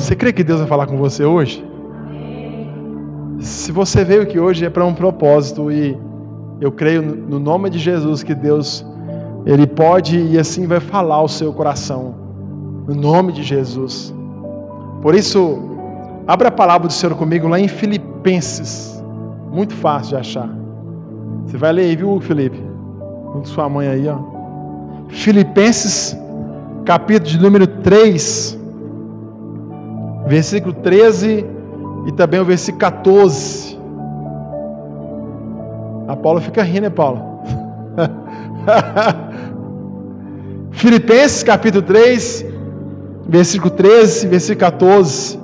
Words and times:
Você 0.00 0.16
crê 0.16 0.32
que 0.32 0.42
Deus 0.42 0.60
vai 0.60 0.66
falar 0.66 0.86
com 0.86 0.96
você 0.96 1.26
hoje? 1.26 1.62
Se 3.38 3.70
você 3.70 4.02
veio 4.02 4.22
aqui 4.22 4.40
hoje 4.40 4.64
é 4.64 4.70
para 4.70 4.84
um 4.84 4.94
propósito 4.94 5.70
e 5.70 5.96
eu 6.58 6.72
creio 6.72 7.02
no 7.02 7.38
nome 7.38 7.68
de 7.68 7.78
Jesus 7.78 8.22
que 8.22 8.34
Deus 8.34 8.84
ele 9.44 9.66
pode 9.66 10.18
e 10.18 10.38
assim 10.38 10.66
vai 10.66 10.80
falar 10.80 11.16
ao 11.16 11.28
seu 11.28 11.52
coração. 11.52 12.14
No 12.88 12.94
nome 12.94 13.30
de 13.34 13.42
Jesus. 13.42 14.12
Por 15.02 15.14
isso, 15.14 15.58
abra 16.26 16.48
a 16.48 16.52
palavra 16.52 16.88
do 16.88 16.92
Senhor 16.94 17.14
comigo 17.14 17.46
lá 17.46 17.60
em 17.60 17.68
Filipenses. 17.68 19.04
Muito 19.52 19.74
fácil 19.74 20.16
de 20.16 20.16
achar. 20.16 20.48
Você 21.44 21.58
vai 21.58 21.72
ler 21.72 21.82
aí, 21.82 21.96
viu, 21.96 22.18
Felipe? 22.22 22.60
Com 23.32 23.44
sua 23.44 23.68
mãe 23.68 23.86
aí, 23.86 24.08
ó. 24.08 24.16
Filipenses, 25.08 26.16
capítulo 26.86 27.28
de 27.28 27.38
número 27.38 27.66
3, 27.66 28.59
versículo 30.26 30.74
13 30.74 31.46
e 32.06 32.12
também 32.12 32.40
o 32.40 32.44
versículo 32.44 32.80
14. 32.80 33.78
A 36.08 36.16
Paula 36.16 36.40
fica 36.40 36.62
rindo, 36.62 36.82
né, 36.82 36.90
Paula? 36.90 37.22
Filipenses 40.72 41.42
capítulo 41.42 41.82
3, 41.82 42.46
versículo 43.28 43.70
13, 43.70 44.26
versículo 44.26 44.60
14. 44.60 45.38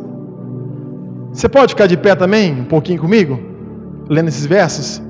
Você 1.33 1.49
pode 1.49 1.75
ficar 1.75 1.87
de 1.87 1.97
pé 1.97 2.15
também, 2.15 2.61
um 2.61 2.65
pouquinho 2.65 3.01
comigo, 3.01 3.39
lendo 4.09 4.29
esses 4.29 4.47
versos? 4.47 5.03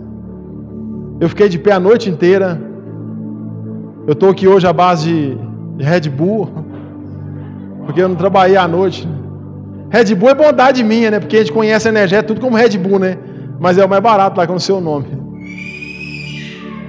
Eu 1.21 1.29
fiquei 1.29 1.49
de 1.49 1.59
pé 1.59 1.73
a 1.73 1.81
noite 1.81 2.11
inteira. 2.11 2.61
Eu 4.07 4.13
estou 4.13 4.31
aqui 4.31 4.47
hoje 4.47 4.67
à 4.67 4.73
base 4.73 5.39
de 5.77 5.85
Red 5.85 6.09
Bull, 6.11 6.49
porque 7.87 8.03
eu 8.03 8.09
não 8.09 8.17
trabalhei 8.17 8.57
à 8.57 8.69
noite. 8.69 9.09
Red 9.91 10.15
Bull 10.15 10.31
é 10.31 10.35
bondade 10.35 10.83
minha, 10.83 11.11
né? 11.11 11.21
Porque 11.21 11.37
a 11.37 11.39
gente 11.41 11.53
conhece 11.53 11.87
a 11.89 11.91
energia 11.91 12.23
tudo 12.23 12.41
como 12.41 12.57
Red 12.57 12.77
Bull, 12.79 12.99
né? 12.99 13.17
Mas 13.59 13.79
é 13.79 13.85
o 13.85 13.89
mais 13.89 14.03
barato 14.03 14.39
lá 14.39 14.47
com 14.47 14.55
o 14.55 14.61
seu 14.61 14.81
nome. 14.81 15.07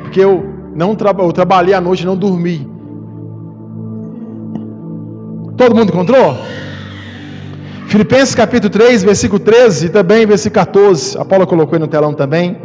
Porque 0.02 0.20
eu 0.20 0.58
não 0.76 0.96
tra 0.96 1.16
eu 1.18 1.32
trabalhei 1.32 1.74
à 1.74 1.82
noite 1.82 2.06
não 2.06 2.16
dormi. 2.16 2.70
Todo 5.56 5.76
mundo 5.76 5.90
encontrou? 5.90 6.38
Filipenses 7.88 8.36
capítulo 8.36 8.70
3, 8.70 9.04
versículo 9.04 9.40
13 9.40 9.86
e 9.86 9.90
também 9.90 10.26
versículo 10.26 10.66
14. 10.66 11.18
A 11.18 11.26
Paula 11.26 11.48
colocou 11.48 11.76
aí 11.76 11.80
no 11.80 11.88
telão 11.88 12.14
também. 12.14 12.58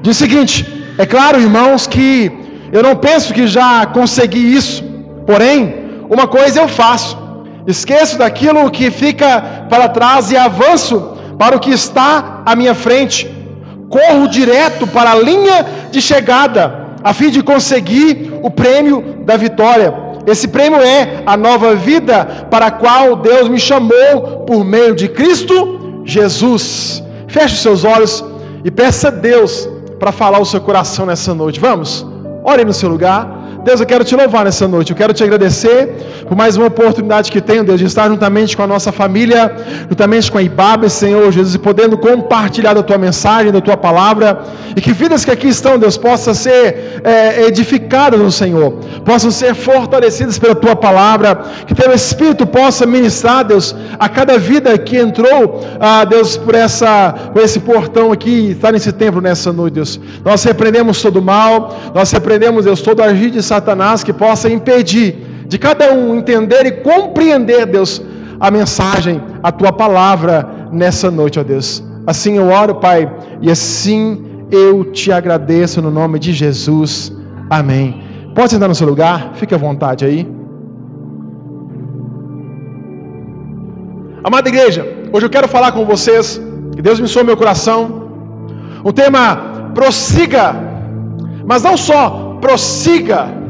Diz 0.00 0.16
o 0.16 0.18
seguinte: 0.18 0.84
É 0.96 1.04
claro, 1.04 1.40
irmãos, 1.40 1.86
que 1.86 2.30
eu 2.72 2.82
não 2.82 2.96
penso 2.96 3.34
que 3.34 3.46
já 3.46 3.84
consegui 3.86 4.54
isso. 4.54 4.84
Porém, 5.26 5.74
uma 6.08 6.26
coisa 6.26 6.60
eu 6.60 6.68
faço: 6.68 7.18
esqueço 7.66 8.18
daquilo 8.18 8.70
que 8.70 8.90
fica 8.90 9.66
para 9.68 9.88
trás 9.88 10.30
e 10.30 10.36
avanço 10.36 11.16
para 11.38 11.56
o 11.56 11.60
que 11.60 11.70
está 11.70 12.42
à 12.44 12.54
minha 12.54 12.74
frente. 12.74 13.32
Corro 13.88 14.28
direto 14.28 14.86
para 14.86 15.12
a 15.12 15.14
linha 15.14 15.66
de 15.90 16.00
chegada, 16.00 16.88
a 17.02 17.12
fim 17.12 17.30
de 17.30 17.42
conseguir 17.42 18.32
o 18.42 18.50
prêmio 18.50 19.22
da 19.24 19.36
vitória 19.36 20.04
esse 20.26 20.48
prêmio 20.48 20.80
é 20.80 21.22
a 21.26 21.36
nova 21.36 21.74
vida 21.74 22.46
para 22.50 22.66
a 22.66 22.70
qual 22.70 23.16
Deus 23.16 23.48
me 23.48 23.60
chamou 23.60 24.44
por 24.46 24.64
meio 24.64 24.94
de 24.94 25.08
Cristo 25.08 26.02
Jesus. 26.04 27.02
Feche 27.28 27.54
os 27.54 27.60
seus 27.60 27.84
olhos 27.84 28.24
e 28.64 28.70
peça 28.70 29.08
a 29.08 29.10
Deus 29.10 29.68
para 29.98 30.12
falar 30.12 30.40
o 30.40 30.46
seu 30.46 30.60
coração 30.60 31.04
nessa 31.04 31.34
noite. 31.34 31.60
Vamos? 31.60 32.06
Ore 32.42 32.64
no 32.64 32.72
seu 32.72 32.88
lugar. 32.88 33.33
Deus, 33.64 33.80
eu 33.80 33.86
quero 33.86 34.04
te 34.04 34.14
louvar 34.14 34.44
nessa 34.44 34.68
noite. 34.68 34.90
Eu 34.90 34.96
quero 34.96 35.14
te 35.14 35.24
agradecer 35.24 35.94
por 36.28 36.36
mais 36.36 36.54
uma 36.56 36.66
oportunidade 36.66 37.32
que 37.32 37.40
tenho, 37.40 37.64
Deus, 37.64 37.80
de 37.80 37.86
estar 37.86 38.08
juntamente 38.08 38.54
com 38.56 38.62
a 38.62 38.66
nossa 38.66 38.92
família, 38.92 39.54
juntamente 39.88 40.30
com 40.30 40.36
a 40.36 40.42
Ibabe, 40.42 40.90
Senhor 40.90 41.32
Jesus, 41.32 41.54
e 41.54 41.58
podendo 41.58 41.96
compartilhar 41.96 42.74
da 42.74 42.82
tua 42.82 42.98
mensagem, 42.98 43.50
da 43.50 43.62
tua 43.62 43.76
palavra, 43.76 44.42
e 44.76 44.80
que 44.80 44.92
vidas 44.92 45.24
que 45.24 45.30
aqui 45.30 45.48
estão, 45.48 45.78
Deus, 45.78 45.96
possam 45.96 46.34
ser 46.34 47.00
é, 47.04 47.46
edificadas 47.46 48.20
no 48.20 48.30
Senhor, 48.30 48.72
possam 49.04 49.30
ser 49.30 49.54
fortalecidas 49.54 50.38
pela 50.38 50.54
tua 50.54 50.76
palavra, 50.76 51.34
que 51.66 51.74
teu 51.74 51.90
Espírito 51.92 52.46
possa 52.46 52.84
ministrar, 52.84 53.44
Deus, 53.44 53.74
a 53.98 54.08
cada 54.10 54.36
vida 54.36 54.76
que 54.76 54.96
entrou, 54.96 55.64
ah, 55.80 56.04
Deus, 56.04 56.36
por, 56.36 56.54
essa, 56.54 57.14
por 57.32 57.42
esse 57.42 57.60
portão 57.60 58.12
aqui, 58.12 58.50
está 58.50 58.70
nesse 58.70 58.92
templo 58.92 59.22
nessa 59.22 59.52
noite, 59.52 59.74
Deus. 59.74 59.98
Nós 60.22 60.44
repreendemos 60.44 61.00
todo 61.00 61.22
mal, 61.22 61.92
nós 61.94 62.10
repreendemos, 62.12 62.66
Deus, 62.66 62.82
todo 62.82 63.02
agir 63.02 63.30
de 63.30 63.42
Satanás 63.54 64.02
que 64.02 64.12
possa 64.12 64.48
impedir 64.50 65.08
de 65.46 65.58
cada 65.58 65.92
um 65.92 66.16
entender 66.20 66.66
e 66.66 66.72
compreender, 66.90 67.66
Deus, 67.66 68.02
a 68.40 68.50
mensagem, 68.50 69.16
a 69.42 69.50
tua 69.52 69.72
palavra 69.72 70.68
nessa 70.72 71.10
noite, 71.18 71.38
ó 71.38 71.44
Deus. 71.44 71.68
Assim 72.12 72.32
eu 72.36 72.48
oro, 72.48 72.74
Pai, 72.86 73.00
e 73.40 73.50
assim 73.56 74.00
eu 74.50 74.84
te 74.98 75.12
agradeço 75.12 75.80
no 75.80 75.90
nome 76.00 76.18
de 76.18 76.32
Jesus. 76.32 77.12
Amém. 77.48 78.02
Pode 78.34 78.50
sentar 78.50 78.68
no 78.68 78.74
seu 78.74 78.88
lugar, 78.92 79.18
fique 79.34 79.54
à 79.54 79.58
vontade 79.58 80.04
aí. 80.04 80.20
Amada 84.24 84.48
igreja, 84.48 84.82
hoje 85.12 85.26
eu 85.26 85.30
quero 85.30 85.48
falar 85.56 85.70
com 85.76 85.84
vocês, 85.84 86.40
que 86.74 86.82
Deus 86.82 86.98
me 86.98 87.06
soou 87.06 87.24
meu 87.24 87.36
coração, 87.36 87.78
o 88.82 88.92
tema 88.92 89.20
prossiga, 89.74 90.44
mas 91.46 91.62
não 91.62 91.76
só 91.76 92.38
prossiga, 92.40 93.43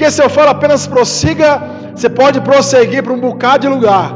porque 0.00 0.12
se 0.12 0.22
eu 0.22 0.30
falo 0.30 0.48
apenas 0.48 0.86
prossiga, 0.86 1.62
você 1.94 2.08
pode 2.08 2.40
prosseguir 2.40 3.02
para 3.02 3.12
um 3.12 3.20
bocado 3.20 3.58
de 3.64 3.68
lugar. 3.68 4.14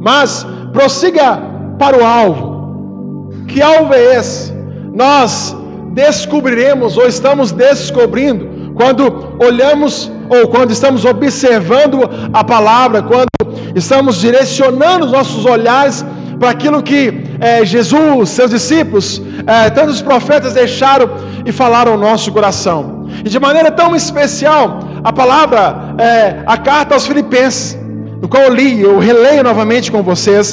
Mas 0.00 0.46
prossiga 0.72 1.38
para 1.78 1.98
o 1.98 2.02
alvo. 2.02 3.34
Que 3.46 3.60
alvo 3.60 3.92
é 3.92 4.16
esse? 4.16 4.54
Nós 5.02 5.54
descobriremos 5.92 6.96
ou 6.96 7.06
estamos 7.06 7.52
descobrindo 7.52 8.72
quando 8.74 9.36
olhamos 9.38 10.10
ou 10.30 10.48
quando 10.48 10.70
estamos 10.70 11.04
observando 11.04 12.08
a 12.32 12.42
palavra, 12.42 13.02
quando 13.02 13.28
estamos 13.74 14.16
direcionando 14.18 15.04
os 15.04 15.12
nossos 15.12 15.44
olhares 15.44 16.06
para 16.40 16.48
aquilo 16.48 16.82
que 16.82 17.22
é, 17.38 17.66
Jesus, 17.66 18.30
seus 18.30 18.50
discípulos, 18.50 19.20
é, 19.46 19.68
tantos 19.68 20.00
profetas 20.00 20.54
deixaram 20.54 21.10
e 21.44 21.52
falaram 21.52 21.92
ao 21.92 21.98
nosso 21.98 22.32
coração. 22.32 23.06
E 23.22 23.28
de 23.28 23.38
maneira 23.38 23.70
tão 23.70 23.94
especial, 23.94 24.87
a 25.08 25.12
palavra, 25.12 25.60
é, 25.96 26.42
a 26.54 26.58
carta 26.58 26.94
aos 26.94 27.06
Filipenses, 27.06 27.78
no 28.20 28.28
qual 28.28 28.42
eu 28.42 28.54
li, 28.54 28.82
eu 28.88 28.98
releio 28.98 29.42
novamente 29.42 29.90
com 29.90 30.02
vocês. 30.02 30.46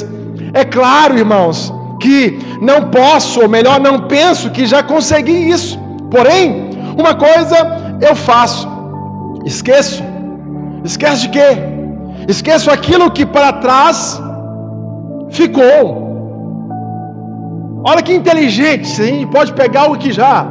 É 0.54 0.64
claro, 0.64 1.18
irmãos, 1.24 1.58
que 2.00 2.38
não 2.68 2.78
posso, 2.98 3.42
ou 3.42 3.48
melhor, 3.56 3.78
não 3.78 3.96
penso 4.14 4.50
que 4.50 4.64
já 4.64 4.82
consegui 4.82 5.38
isso. 5.56 5.78
Porém, 6.10 6.70
uma 6.96 7.14
coisa 7.14 7.56
eu 8.00 8.14
faço: 8.16 8.66
esqueço. 9.44 10.02
Esqueço 10.82 11.22
de 11.24 11.28
quê? 11.36 11.50
Esqueço 12.26 12.70
aquilo 12.70 13.10
que 13.10 13.26
para 13.26 13.52
trás 13.64 14.18
ficou. 15.28 15.82
Olha 17.84 18.02
que 18.02 18.14
inteligente, 18.14 18.88
gente 18.88 19.26
pode 19.26 19.52
pegar 19.52 19.84
o 19.92 19.98
que 19.98 20.10
já. 20.10 20.46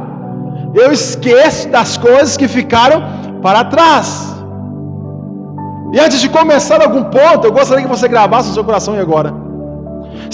Eu 0.80 0.92
esqueço 0.92 1.68
das 1.70 1.96
coisas 1.96 2.36
que 2.36 2.46
ficaram 2.46 3.15
para 3.46 3.62
trás. 3.62 4.08
E 5.94 6.00
antes 6.00 6.20
de 6.20 6.28
começar 6.28 6.82
algum 6.82 7.04
ponto, 7.16 7.46
eu 7.46 7.52
gostaria 7.52 7.84
que 7.84 7.94
você 7.96 8.08
gravasse 8.08 8.48
no 8.48 8.54
seu 8.54 8.64
coração 8.64 8.96
e 8.96 8.98
agora. 8.98 9.32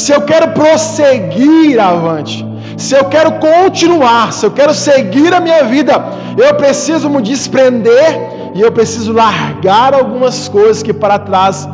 Se 0.03 0.13
eu 0.15 0.23
quero 0.23 0.47
prosseguir 0.53 1.79
avante, 1.79 2.37
se 2.85 2.95
eu 2.99 3.05
quero 3.15 3.33
continuar, 3.33 4.33
se 4.33 4.47
eu 4.47 4.51
quero 4.51 4.73
seguir 4.73 5.31
a 5.35 5.41
minha 5.41 5.63
vida, 5.65 6.03
eu 6.39 6.55
preciso 6.55 7.11
me 7.11 7.21
desprender 7.21 8.09
e 8.55 8.63
eu 8.63 8.73
preciso 8.73 9.13
largar 9.13 9.93
algumas 9.93 10.49
coisas 10.49 10.83
que 10.83 10.95
para 10.95 11.19
trás 11.19 11.69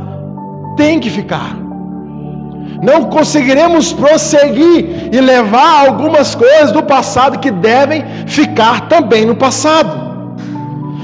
tem 0.76 0.98
que 0.98 1.08
ficar. 1.08 1.56
Não 2.82 3.04
conseguiremos 3.04 3.92
prosseguir 3.92 5.08
e 5.12 5.20
levar 5.20 5.86
algumas 5.86 6.34
coisas 6.34 6.72
do 6.72 6.82
passado 6.82 7.38
que 7.38 7.52
devem 7.52 8.04
ficar 8.26 8.88
também 8.88 9.24
no 9.24 9.36
passado 9.36 10.07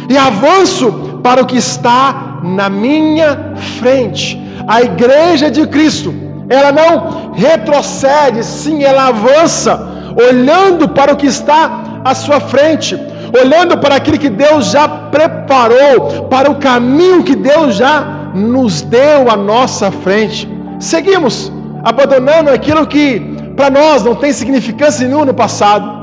e 0.09 0.17
avanço 0.17 1.21
para 1.23 1.43
o 1.43 1.47
que 1.47 1.57
está 1.57 2.41
na 2.43 2.69
minha 2.69 3.55
frente. 3.79 4.41
A 4.67 4.83
igreja 4.83 5.51
de 5.51 5.67
Cristo, 5.67 6.15
ela 6.49 6.71
não 6.73 7.33
retrocede, 7.33 8.45
sim, 8.45 8.83
ela 8.83 9.09
avança, 9.09 10.15
olhando 10.29 10.89
para 10.89 11.13
o 11.13 11.17
que 11.17 11.27
está 11.27 12.01
à 12.05 12.15
sua 12.15 12.41
frente, 12.41 12.99
olhando 13.43 13.79
para 13.79 13.97
aquilo 13.97 14.19
que 14.19 14.31
Deus 14.31 14.67
já 14.71 14.87
preparou, 14.87 16.25
para 16.29 16.51
o 16.51 16.57
caminho 16.57 17.25
que 17.25 17.35
Deus 17.35 17.77
já 17.77 18.31
nos 18.35 18.83
deu 18.83 19.31
à 19.31 19.37
nossa 19.37 19.91
frente. 19.91 20.49
Seguimos 20.79 21.53
abandonando 21.83 22.51
aquilo 22.51 22.87
que 22.87 23.21
para 23.57 23.71
nós 23.71 24.03
não 24.03 24.15
tem 24.15 24.33
significância 24.33 25.07
nenhuma 25.07 25.27
no 25.27 25.35
passado 25.35 25.94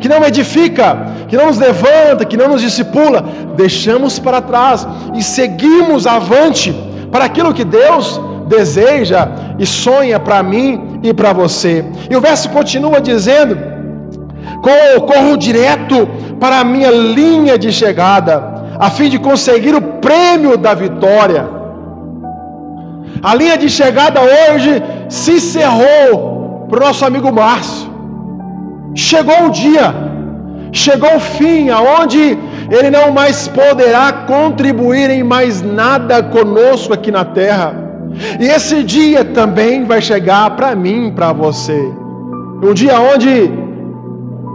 que 0.00 0.08
não 0.08 0.24
edifica, 0.24 0.96
que 1.28 1.36
não 1.36 1.46
nos 1.46 1.58
levanta, 1.58 2.24
que 2.24 2.36
não 2.36 2.48
nos 2.48 2.62
discipula, 2.62 3.24
deixamos 3.56 4.18
para 4.18 4.40
trás 4.40 4.86
e 5.14 5.22
seguimos 5.22 6.06
avante 6.06 6.74
para 7.10 7.24
aquilo 7.24 7.54
que 7.54 7.64
Deus 7.64 8.20
deseja 8.46 9.28
e 9.58 9.66
sonha 9.66 10.18
para 10.18 10.42
mim 10.42 11.00
e 11.02 11.12
para 11.12 11.32
você. 11.32 11.84
E 12.10 12.16
o 12.16 12.20
verso 12.20 12.48
continua 12.50 13.00
dizendo: 13.00 13.58
corro 15.06 15.36
direto 15.36 16.08
para 16.40 16.60
a 16.60 16.64
minha 16.64 16.90
linha 16.90 17.58
de 17.58 17.72
chegada, 17.72 18.34
a 18.78 18.90
fim 18.90 19.08
de 19.08 19.18
conseguir 19.18 19.74
o 19.74 19.82
prêmio 19.82 20.56
da 20.56 20.74
vitória. 20.74 21.48
A 23.22 23.34
linha 23.34 23.58
de 23.58 23.68
chegada 23.68 24.20
hoje 24.20 24.82
se 25.08 25.32
encerrou 25.32 26.66
para 26.68 26.78
o 26.78 26.86
nosso 26.86 27.04
amigo 27.04 27.32
Márcio. 27.32 27.87
Chegou 28.94 29.46
o 29.46 29.50
dia, 29.50 29.94
chegou 30.72 31.16
o 31.16 31.20
fim, 31.20 31.70
aonde 31.70 32.38
ele 32.70 32.90
não 32.90 33.10
mais 33.10 33.48
poderá 33.48 34.12
contribuir 34.26 35.10
em 35.10 35.22
mais 35.22 35.62
nada 35.62 36.22
conosco 36.22 36.92
aqui 36.92 37.10
na 37.10 37.24
terra. 37.24 37.74
E 38.40 38.46
esse 38.46 38.82
dia 38.82 39.24
também 39.24 39.84
vai 39.84 40.00
chegar 40.00 40.50
para 40.56 40.74
mim, 40.74 41.12
para 41.14 41.32
você. 41.32 41.80
Um 42.62 42.74
dia 42.74 42.98
onde 43.00 43.50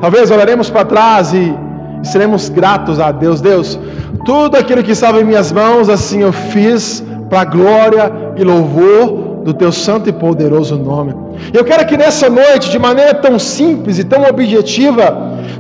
talvez 0.01 0.29
olharemos 0.29 0.69
para 0.69 0.83
trás 0.83 1.33
e 1.33 1.55
seremos 2.03 2.49
gratos 2.49 2.99
a 2.99 3.11
Deus. 3.11 3.39
Deus, 3.39 3.79
tudo 4.25 4.57
aquilo 4.57 4.83
que 4.83 4.91
estava 4.91 5.21
em 5.21 5.23
minhas 5.23 5.51
mãos, 5.51 5.89
assim 5.89 6.21
eu 6.21 6.33
fiz 6.33 7.03
para 7.29 7.45
glória 7.45 8.11
e 8.35 8.43
louvor 8.43 9.41
do 9.43 9.53
teu 9.53 9.71
santo 9.71 10.09
e 10.09 10.13
poderoso 10.13 10.77
nome. 10.77 11.13
Eu 11.53 11.63
quero 11.63 11.85
que 11.85 11.97
nessa 11.97 12.29
noite, 12.29 12.69
de 12.69 12.79
maneira 12.79 13.13
tão 13.13 13.37
simples 13.37 13.99
e 13.99 14.03
tão 14.03 14.23
objetiva, 14.23 15.05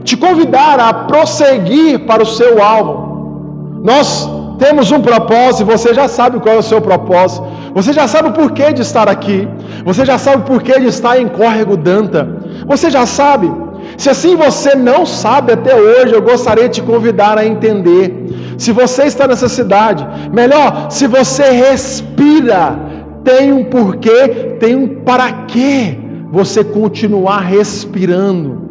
te 0.03 0.15
convidar 0.15 0.79
a 0.79 0.93
prosseguir 0.93 2.05
para 2.05 2.23
o 2.23 2.25
seu 2.25 2.61
alvo. 2.61 3.81
Nós 3.83 4.29
temos 4.57 4.91
um 4.91 5.01
propósito, 5.01 5.65
você 5.65 5.93
já 5.93 6.07
sabe 6.07 6.39
qual 6.39 6.55
é 6.55 6.59
o 6.59 6.63
seu 6.63 6.81
propósito. 6.81 7.45
Você 7.73 7.91
já 7.91 8.07
sabe 8.07 8.29
o 8.29 8.33
porquê 8.33 8.71
de 8.71 8.81
estar 8.81 9.09
aqui. 9.09 9.47
Você 9.85 10.05
já 10.05 10.17
sabe 10.17 10.37
o 10.43 10.45
porquê 10.45 10.79
de 10.79 10.87
estar 10.87 11.19
em 11.19 11.27
Córrego 11.27 11.75
Danta. 11.75 12.21
Você 12.65 12.89
já 12.89 13.05
sabe. 13.05 13.51
Se 13.97 14.09
assim 14.09 14.35
você 14.35 14.75
não 14.75 15.05
sabe 15.05 15.53
até 15.53 15.75
hoje, 15.75 16.13
eu 16.13 16.21
gostaria 16.21 16.67
de 16.69 16.75
te 16.75 16.81
convidar 16.81 17.37
a 17.37 17.45
entender. 17.45 18.55
Se 18.57 18.71
você 18.71 19.03
está 19.03 19.27
nessa 19.27 19.49
cidade, 19.49 20.07
melhor, 20.31 20.87
se 20.89 21.07
você 21.07 21.51
respira, 21.51 22.77
tem 23.23 23.53
um 23.53 23.65
porquê, 23.65 24.57
tem 24.59 24.75
um 24.75 25.03
para 25.03 25.31
quê 25.47 25.97
você 26.31 26.63
continuar 26.63 27.39
respirando. 27.39 28.63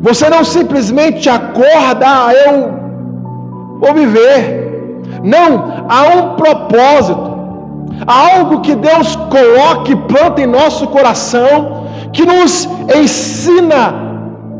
Você 0.00 0.28
não 0.28 0.44
simplesmente 0.44 1.28
acorda, 1.28 2.06
ah, 2.06 2.32
eu 2.32 3.78
vou 3.80 3.94
viver. 3.94 4.66
Não, 5.22 5.86
há 5.88 6.02
um 6.14 6.36
propósito, 6.36 7.38
há 8.06 8.36
algo 8.36 8.60
que 8.60 8.74
Deus 8.74 9.16
coloca 9.16 9.90
e 9.90 9.96
planta 9.96 10.40
em 10.40 10.46
nosso 10.46 10.86
coração, 10.88 11.86
que 12.12 12.24
nos 12.24 12.68
ensina 12.94 14.08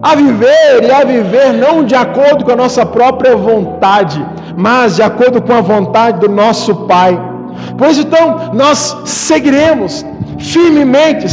a 0.03 0.15
viver 0.15 0.83
e 0.83 0.91
a 0.91 1.05
viver 1.05 1.53
não 1.55 1.85
de 1.85 1.95
acordo 1.95 2.45
com 2.45 2.53
a 2.53 2.57
nossa 2.57 2.85
própria 2.87 3.37
vontade, 3.37 4.25
mas 4.57 4.97
de 4.97 5.03
acordo 5.03 5.43
com 5.43 5.53
a 5.53 5.61
vontade 5.61 6.21
do 6.21 6.29
nosso 6.29 6.75
Pai. 6.87 7.38
Pois 7.77 7.99
então, 7.99 8.51
nós 8.53 8.97
seguiremos 9.05 10.05
firmemente, 10.39 11.27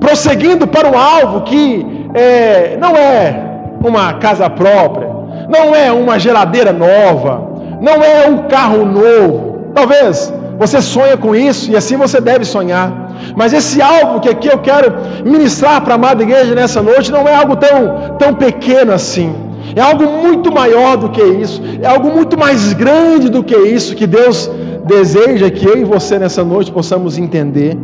prosseguindo 0.00 0.66
para 0.66 0.88
um 0.88 0.98
alvo 0.98 1.42
que 1.42 2.08
é, 2.14 2.76
não 2.80 2.96
é 2.96 3.48
uma 3.84 4.14
casa 4.14 4.48
própria, 4.48 5.08
não 5.48 5.74
é 5.74 5.90
uma 5.92 6.18
geladeira 6.18 6.72
nova, 6.72 7.48
não 7.80 8.02
é 8.02 8.28
um 8.28 8.48
carro 8.48 8.84
novo. 8.84 9.70
Talvez 9.74 10.32
você 10.58 10.82
sonha 10.82 11.16
com 11.16 11.34
isso 11.34 11.70
e 11.70 11.76
assim 11.76 11.96
você 11.96 12.20
deve 12.20 12.44
sonhar. 12.44 13.08
Mas 13.36 13.52
esse 13.52 13.80
alvo 13.80 14.20
que 14.20 14.28
aqui 14.28 14.48
eu 14.48 14.58
quero 14.58 14.94
ministrar 15.24 15.80
para 15.80 15.94
a 15.94 15.96
amada 15.96 16.22
igreja 16.22 16.54
nessa 16.54 16.82
noite 16.82 17.12
não 17.12 17.26
é 17.26 17.34
algo 17.34 17.56
tão, 17.56 18.16
tão 18.18 18.34
pequeno 18.34 18.92
assim. 18.92 19.34
É 19.76 19.80
algo 19.80 20.04
muito 20.04 20.52
maior 20.52 20.96
do 20.96 21.08
que 21.10 21.22
isso. 21.22 21.62
É 21.80 21.86
algo 21.86 22.10
muito 22.10 22.38
mais 22.38 22.72
grande 22.72 23.28
do 23.28 23.42
que 23.42 23.56
isso 23.56 23.94
que 23.94 24.06
Deus 24.06 24.50
deseja 24.88 25.50
que 25.50 25.66
eu 25.66 25.76
e 25.78 25.84
você 25.84 26.18
nessa 26.18 26.42
noite 26.42 26.72
possamos 26.72 27.18
entender. 27.18 27.76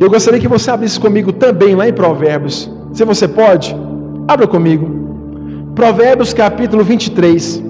Eu 0.00 0.08
gostaria 0.08 0.40
que 0.40 0.48
você 0.48 0.70
abrisse 0.70 0.98
comigo 0.98 1.32
também 1.32 1.74
lá 1.74 1.88
em 1.88 1.92
Provérbios. 1.92 2.70
Se 2.92 3.04
você 3.04 3.26
pode, 3.26 3.76
abra 4.26 4.46
comigo. 4.46 4.88
Provérbios 5.74 6.32
capítulo 6.32 6.84
23. 6.84 7.64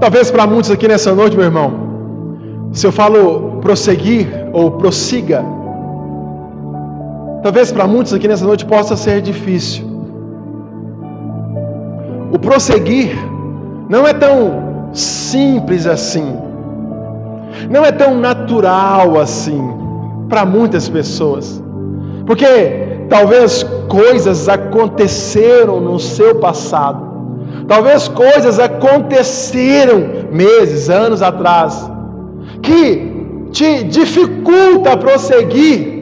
Talvez 0.00 0.30
para 0.30 0.46
muitos 0.46 0.70
aqui 0.70 0.88
nessa 0.88 1.14
noite, 1.14 1.36
meu 1.36 1.44
irmão, 1.44 1.72
se 2.72 2.86
eu 2.86 2.92
falo 2.92 3.58
prosseguir 3.60 4.28
ou 4.52 4.70
prossiga, 4.70 5.44
talvez 7.42 7.70
para 7.72 7.86
muitos 7.86 8.12
aqui 8.12 8.28
nessa 8.28 8.44
noite 8.44 8.64
possa 8.64 8.96
ser 8.96 9.20
difícil. 9.20 9.84
O 12.32 12.38
prosseguir 12.38 13.16
não 13.88 14.06
é 14.06 14.12
tão 14.12 14.90
simples 14.92 15.86
assim, 15.86 16.36
não 17.70 17.84
é 17.84 17.92
tão 17.92 18.18
natural 18.18 19.18
assim 19.18 19.60
para 20.28 20.44
muitas 20.44 20.88
pessoas, 20.88 21.62
porque 22.26 23.06
talvez 23.08 23.62
coisas 23.88 24.48
aconteceram 24.48 25.80
no 25.80 25.98
seu 25.98 26.34
passado. 26.36 27.08
Talvez 27.66 28.08
coisas 28.08 28.58
aconteceram 28.58 30.26
meses, 30.32 30.88
anos 30.88 31.20
atrás, 31.20 31.90
que 32.62 33.12
te 33.50 33.84
dificulta 33.84 34.96
prosseguir 34.96 35.97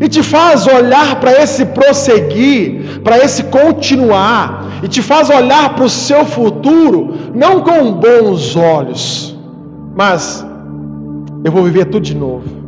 e 0.00 0.08
te 0.08 0.22
faz 0.22 0.66
olhar 0.66 1.20
para 1.20 1.32
esse 1.42 1.66
prosseguir, 1.66 3.00
para 3.02 3.18
esse 3.18 3.44
continuar, 3.44 4.64
e 4.82 4.88
te 4.88 5.02
faz 5.02 5.30
olhar 5.30 5.74
para 5.74 5.84
o 5.84 5.88
seu 5.88 6.24
futuro 6.24 7.14
não 7.34 7.60
com 7.60 7.92
bons 7.92 8.56
olhos, 8.56 9.36
mas 9.94 10.44
eu 11.44 11.52
vou 11.52 11.64
viver 11.64 11.86
tudo 11.86 12.02
de 12.02 12.16
novo. 12.16 12.62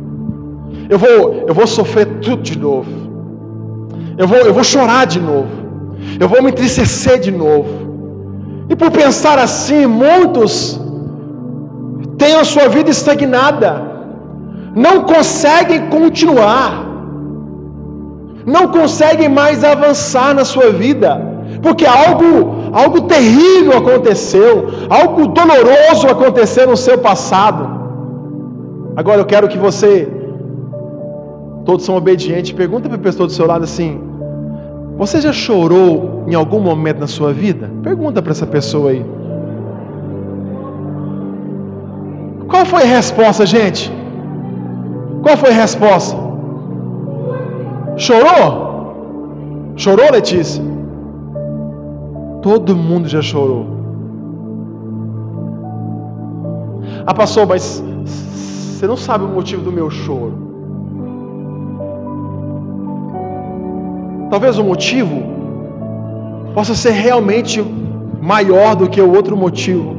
Eu 0.89 0.99
vou, 0.99 1.45
eu 1.47 1.53
vou 1.53 1.67
sofrer 1.67 2.05
tudo 2.21 2.41
de 2.41 2.57
novo. 2.57 2.91
Eu 4.17 4.27
vou, 4.27 4.37
eu 4.37 4.53
vou 4.53 4.63
chorar 4.63 5.05
de 5.05 5.19
novo. 5.19 5.49
Eu 6.19 6.27
vou 6.27 6.41
me 6.41 6.51
entristecer 6.51 7.19
de 7.19 7.31
novo. 7.31 7.85
E 8.69 8.75
por 8.75 8.91
pensar 8.91 9.37
assim, 9.39 9.85
muitos 9.85 10.79
têm 12.17 12.35
a 12.35 12.43
sua 12.43 12.67
vida 12.67 12.89
estagnada, 12.89 13.81
não 14.75 15.01
conseguem 15.01 15.89
continuar, 15.89 16.84
não 18.45 18.67
conseguem 18.67 19.27
mais 19.27 19.63
avançar 19.63 20.33
na 20.33 20.45
sua 20.45 20.69
vida, 20.71 21.19
porque 21.61 21.85
algo, 21.85 22.55
algo 22.71 23.01
terrível 23.01 23.77
aconteceu, 23.77 24.67
algo 24.89 25.27
doloroso 25.27 26.07
aconteceu 26.07 26.67
no 26.67 26.77
seu 26.77 26.97
passado. 26.97 27.63
Agora 28.95 29.19
eu 29.19 29.25
quero 29.25 29.47
que 29.47 29.57
você, 29.57 30.07
todos 31.65 31.83
são 31.85 31.95
obedientes, 31.95 32.51
pergunta 32.51 32.87
para 32.87 32.97
a 32.97 33.01
pessoa 33.01 33.27
do 33.27 33.33
seu 33.33 33.47
lado 33.47 33.63
assim: 33.63 33.99
você 34.97 35.19
já 35.19 35.33
chorou 35.33 36.23
em 36.27 36.35
algum 36.35 36.59
momento 36.59 36.99
na 36.99 37.07
sua 37.07 37.33
vida? 37.33 37.69
Pergunta 37.83 38.21
para 38.21 38.31
essa 38.31 38.47
pessoa 38.47 38.91
aí. 38.91 39.05
Qual 42.47 42.65
foi 42.65 42.83
a 42.83 42.85
resposta, 42.85 43.45
gente? 43.45 43.91
Qual 45.23 45.35
foi 45.35 45.49
a 45.49 45.53
resposta? 45.53 46.24
Chorou? 47.97 49.73
Chorou, 49.77 50.11
Letícia? 50.11 50.63
Todo 52.41 52.75
mundo 52.75 53.07
já 53.07 53.21
chorou. 53.21 53.65
Ah, 57.07 57.13
pastor, 57.13 57.47
mas 57.47 57.83
você 58.03 58.85
não 58.87 58.97
sabe 58.97 59.23
o 59.23 59.27
motivo 59.27 59.61
do 59.61 59.71
meu 59.71 59.89
choro. 59.89 60.33
Talvez 64.29 64.57
o 64.57 64.63
motivo 64.63 65.23
possa 66.53 66.75
ser 66.75 66.91
realmente 66.91 67.63
maior 68.21 68.75
do 68.75 68.89
que 68.89 68.99
o 68.99 69.13
outro 69.13 69.37
motivo. 69.37 69.95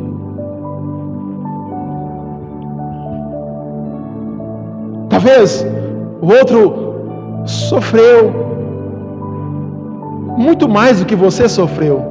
Talvez 5.08 5.66
o 6.20 6.26
outro 6.26 6.86
sofreu 7.46 8.46
muito 10.36 10.68
mais 10.68 11.00
do 11.00 11.06
que 11.06 11.16
você 11.16 11.48
sofreu. 11.48 12.02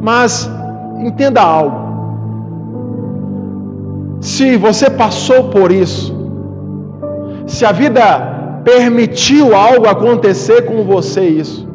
Mas 0.00 0.48
entenda 1.00 1.40
algo. 1.40 1.88
Se 4.20 4.56
você 4.56 4.88
passou 4.90 5.44
por 5.44 5.72
isso, 5.72 6.14
se 7.46 7.64
a 7.64 7.72
vida 7.72 8.02
permitiu 8.64 9.54
algo 9.54 9.88
acontecer 9.88 10.62
com 10.66 10.84
você 10.84 11.26
isso. 11.26 11.66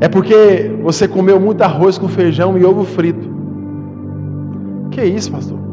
É 0.00 0.08
porque 0.08 0.70
você 0.82 1.08
comeu 1.08 1.40
muito 1.40 1.62
arroz 1.62 1.96
com 1.96 2.08
feijão 2.08 2.58
e 2.58 2.64
ovo 2.64 2.84
frito. 2.84 3.28
Que 4.90 5.02
isso, 5.02 5.32
pastor? 5.32 5.63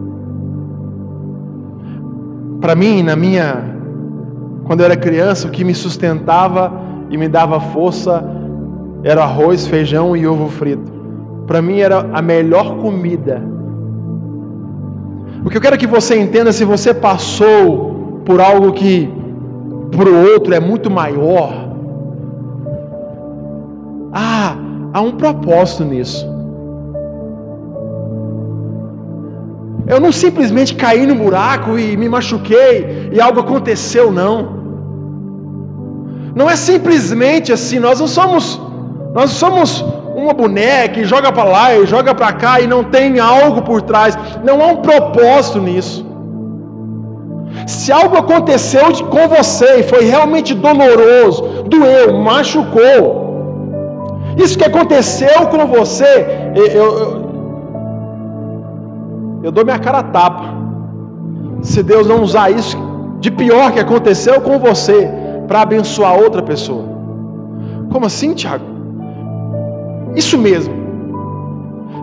Para 2.61 2.75
mim, 2.75 3.03
na 3.03 3.15
minha 3.15 3.71
quando 4.71 4.79
eu 4.79 4.85
era 4.85 4.95
criança, 4.95 5.49
o 5.49 5.51
que 5.51 5.65
me 5.65 5.75
sustentava 5.75 6.71
e 7.09 7.17
me 7.17 7.27
dava 7.27 7.59
força 7.59 8.23
era 9.03 9.23
arroz, 9.23 9.67
feijão 9.67 10.15
e 10.15 10.25
ovo 10.25 10.47
frito. 10.47 10.89
Para 11.45 11.61
mim 11.61 11.79
era 11.79 12.07
a 12.13 12.21
melhor 12.21 12.77
comida. 12.77 13.41
O 15.43 15.49
que 15.49 15.57
eu 15.57 15.61
quero 15.61 15.77
que 15.77 15.85
você 15.85 16.17
entenda, 16.17 16.53
se 16.53 16.63
você 16.63 16.93
passou 16.93 18.21
por 18.23 18.39
algo 18.39 18.71
que 18.71 19.11
para 19.97 20.09
o 20.09 20.31
outro 20.31 20.53
é 20.53 20.59
muito 20.61 20.89
maior, 20.89 21.51
ah, 24.13 24.55
há 24.93 25.01
um 25.01 25.11
propósito 25.11 25.83
nisso. 25.83 26.30
Eu 29.91 29.99
não 29.99 30.11
simplesmente 30.23 30.73
caí 30.73 31.05
no 31.05 31.15
buraco 31.23 31.77
e 31.77 31.97
me 32.01 32.07
machuquei 32.07 33.09
e 33.11 33.19
algo 33.19 33.41
aconteceu, 33.41 34.05
não. 34.09 34.37
Não 36.33 36.49
é 36.49 36.55
simplesmente 36.55 37.51
assim, 37.51 37.77
nós 37.77 37.99
não 37.99 38.07
somos, 38.07 38.45
nós 39.13 39.31
somos 39.31 39.83
uma 40.15 40.33
boneca 40.33 40.97
e 41.01 41.03
joga 41.03 41.29
para 41.37 41.43
lá 41.55 41.75
e 41.75 41.85
joga 41.85 42.15
para 42.15 42.31
cá 42.31 42.61
e 42.61 42.67
não 42.67 42.85
tem 42.85 43.19
algo 43.19 43.61
por 43.63 43.81
trás. 43.81 44.17
Não 44.45 44.61
há 44.61 44.67
um 44.67 44.77
propósito 44.77 45.59
nisso. 45.59 46.05
Se 47.67 47.91
algo 47.91 48.15
aconteceu 48.15 48.85
com 49.15 49.27
você 49.27 49.81
e 49.81 49.83
foi 49.83 50.05
realmente 50.05 50.53
doloroso, 50.53 51.63
doeu, 51.73 52.17
machucou, 52.17 53.21
isso 54.37 54.57
que 54.57 54.63
aconteceu 54.63 55.47
com 55.47 55.65
você, 55.67 56.25
eu, 56.55 56.65
eu, 56.67 57.20
eu 59.43 59.51
dou 59.51 59.63
minha 59.63 59.79
cara 59.79 59.99
a 59.99 60.03
tapa. 60.03 60.45
Se 61.61 61.83
Deus 61.83 62.07
não 62.07 62.21
usar 62.21 62.49
isso 62.49 62.77
de 63.19 63.29
pior 63.29 63.71
que 63.71 63.79
aconteceu 63.79 64.41
com 64.41 64.57
você 64.57 65.09
para 65.47 65.61
abençoar 65.61 66.15
outra 66.15 66.41
pessoa. 66.41 66.85
Como 67.91 68.05
assim, 68.05 68.33
Tiago? 68.33 68.65
Isso 70.15 70.37
mesmo. 70.37 70.73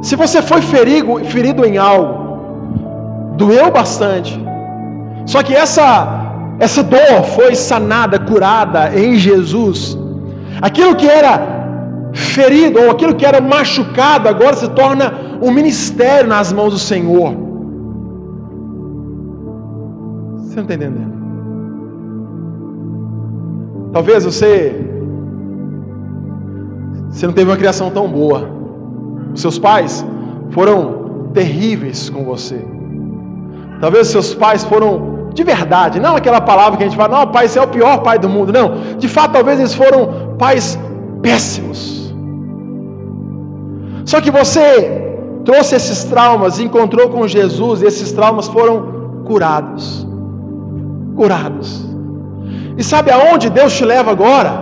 Se 0.02 0.14
você 0.14 0.40
foi 0.40 0.62
ferido, 0.62 1.24
ferido 1.24 1.64
em 1.64 1.76
algo, 1.76 3.34
doeu 3.36 3.70
bastante. 3.70 4.40
Só 5.26 5.42
que 5.42 5.54
essa 5.54 6.18
essa 6.58 6.82
dor 6.82 7.22
foi 7.36 7.54
sanada, 7.54 8.18
curada 8.18 8.92
em 8.98 9.16
Jesus. 9.16 9.96
Aquilo 10.60 10.96
que 10.96 11.08
era 11.08 11.58
ferido 12.12 12.80
ou 12.80 12.90
aquilo 12.90 13.14
que 13.14 13.24
era 13.24 13.40
machucado 13.40 14.28
agora 14.28 14.54
se 14.56 14.68
torna 14.70 15.27
um 15.40 15.50
ministério 15.50 16.28
nas 16.28 16.52
mãos 16.52 16.72
do 16.72 16.78
Senhor. 16.78 17.34
Você 20.36 20.56
não 20.56 20.62
está 20.62 20.74
entendendo? 20.74 21.18
Talvez 23.92 24.24
você 24.24 24.84
você 27.10 27.26
não 27.26 27.34
teve 27.34 27.50
uma 27.50 27.56
criação 27.56 27.90
tão 27.90 28.08
boa. 28.08 28.48
Os 29.34 29.40
seus 29.40 29.58
pais 29.58 30.04
foram 30.50 31.30
terríveis 31.32 32.10
com 32.10 32.24
você. 32.24 32.64
Talvez 33.80 34.08
seus 34.08 34.34
pais 34.34 34.64
foram 34.64 35.18
de 35.32 35.44
verdade, 35.44 36.00
não 36.00 36.16
aquela 36.16 36.40
palavra 36.40 36.76
que 36.76 36.82
a 36.82 36.86
gente 36.86 36.96
fala, 36.96 37.18
não, 37.18 37.30
pai, 37.30 37.46
você 37.46 37.60
é 37.60 37.62
o 37.62 37.68
pior 37.68 37.98
pai 37.98 38.18
do 38.18 38.28
mundo. 38.28 38.52
Não, 38.52 38.96
de 38.98 39.06
fato, 39.06 39.32
talvez 39.32 39.58
eles 39.60 39.72
foram 39.72 40.34
pais 40.36 40.76
péssimos. 41.22 42.12
Só 44.04 44.20
que 44.20 44.30
você 44.30 45.07
trouxe 45.48 45.74
esses 45.76 46.04
traumas, 46.04 46.58
encontrou 46.60 47.08
com 47.08 47.26
Jesus, 47.26 47.80
e 47.80 47.86
esses 47.86 48.12
traumas 48.12 48.46
foram 48.48 48.74
curados. 49.24 50.06
Curados. 51.16 51.68
E 52.76 52.84
sabe 52.84 53.10
aonde 53.10 53.48
Deus 53.48 53.72
te 53.74 53.82
leva 53.82 54.10
agora? 54.10 54.52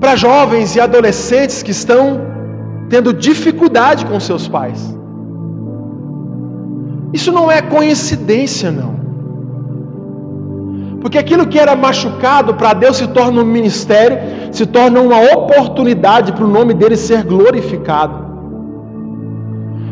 Para 0.00 0.16
jovens 0.16 0.74
e 0.74 0.80
adolescentes 0.80 1.62
que 1.62 1.70
estão 1.70 2.22
tendo 2.88 3.12
dificuldade 3.14 4.04
com 4.04 4.18
seus 4.18 4.48
pais. 4.48 4.80
Isso 7.12 7.30
não 7.30 7.48
é 7.48 7.62
coincidência, 7.62 8.72
não. 8.72 8.94
Porque 11.00 11.18
aquilo 11.18 11.46
que 11.46 11.58
era 11.64 11.76
machucado 11.76 12.54
para 12.54 12.72
Deus 12.72 12.96
se 12.96 13.06
torna 13.06 13.42
um 13.42 13.44
ministério, 13.44 14.18
se 14.50 14.66
torna 14.66 15.00
uma 15.00 15.20
oportunidade 15.36 16.32
para 16.32 16.44
o 16.44 16.48
nome 16.48 16.74
dele 16.74 16.96
ser 16.96 17.22
glorificado. 17.22 18.21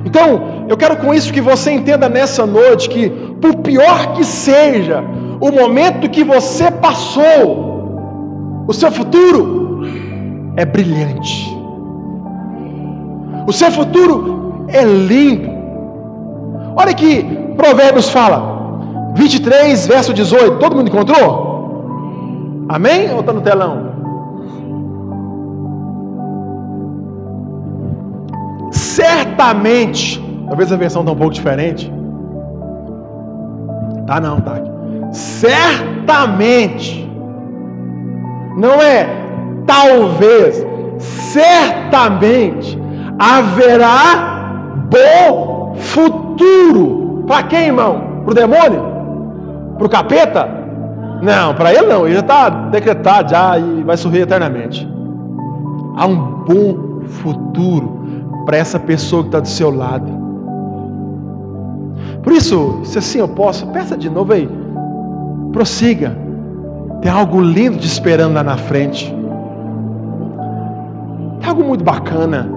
Então, 0.05 0.65
eu 0.69 0.77
quero 0.77 0.97
com 0.97 1.13
isso 1.13 1.33
que 1.33 1.41
você 1.41 1.71
entenda 1.73 2.09
nessa 2.09 2.47
noite 2.47 2.89
que, 2.89 3.09
por 3.41 3.57
pior 3.57 4.15
que 4.15 4.25
seja 4.25 5.05
o 5.41 5.51
momento 5.51 6.09
que 6.09 6.25
você 6.25 6.71
passou, 6.71 8.65
o 8.67 8.73
seu 8.73 8.91
futuro 8.91 9.83
é 10.57 10.65
brilhante. 10.65 11.55
O 13.47 13.53
seu 13.53 13.71
futuro 13.71 14.67
é 14.69 14.85
lindo. 14.85 15.51
Olha 16.77 16.95
que 16.95 17.23
Provérbios 17.57 18.09
fala: 18.09 19.13
23, 19.15 19.87
verso 19.87 20.15
18. 20.15 20.59
Todo 20.59 20.77
mundo 20.77 20.89
encontrou? 20.89 22.67
Amém? 22.69 23.13
Ou 23.13 23.21
está 23.21 23.33
no 23.33 23.41
telão? 23.41 23.90
Certamente, 28.91 30.21
talvez 30.49 30.73
a 30.73 30.77
versão 30.77 31.03
está 31.03 31.13
um 31.13 31.17
pouco 31.17 31.33
diferente. 31.33 31.93
Tá 34.05 34.21
não, 34.21 34.41
tá. 34.41 34.57
Certamente. 35.13 37.09
Não 38.57 38.83
é 38.83 39.09
talvez, 39.65 40.67
certamente 40.99 42.77
haverá 43.17 44.87
bom 44.91 45.77
futuro. 45.77 47.25
Para 47.29 47.45
quem, 47.45 47.67
irmão? 47.67 48.23
Para 48.25 48.33
o 48.33 48.35
demônio? 48.35 48.83
Para 49.79 49.87
o 49.87 49.89
capeta? 49.89 50.49
Não, 51.23 51.55
para 51.55 51.73
ele 51.73 51.87
não, 51.87 52.07
ele 52.07 52.15
já 52.15 52.21
está 52.21 52.49
decretado 52.49 53.31
já 53.31 53.57
e 53.57 53.85
vai 53.85 53.97
sorrir 53.97 54.23
eternamente. 54.23 54.89
Há 55.97 56.07
um 56.07 56.17
bom 56.17 57.03
futuro 57.05 58.01
para 58.45 58.57
essa 58.57 58.79
pessoa 58.79 59.23
que 59.23 59.29
está 59.29 59.41
do 59.41 59.49
seu 59.49 59.71
lado. 59.71 60.11
Por 62.23 62.33
isso, 62.33 62.81
se 62.85 62.99
assim 62.99 63.19
eu 63.19 63.29
posso, 63.29 63.67
peça 63.69 63.97
de 63.97 64.11
novo 64.11 64.33
aí, 64.33 64.49
prossiga. 65.53 66.17
Tem 67.01 67.11
algo 67.11 67.41
lindo 67.41 67.79
te 67.79 67.87
esperando 67.87 68.35
lá 68.35 68.43
na 68.43 68.57
frente. 68.57 69.15
Tem 71.41 71.49
algo 71.49 71.65
muito 71.65 71.83
bacana. 71.83 72.49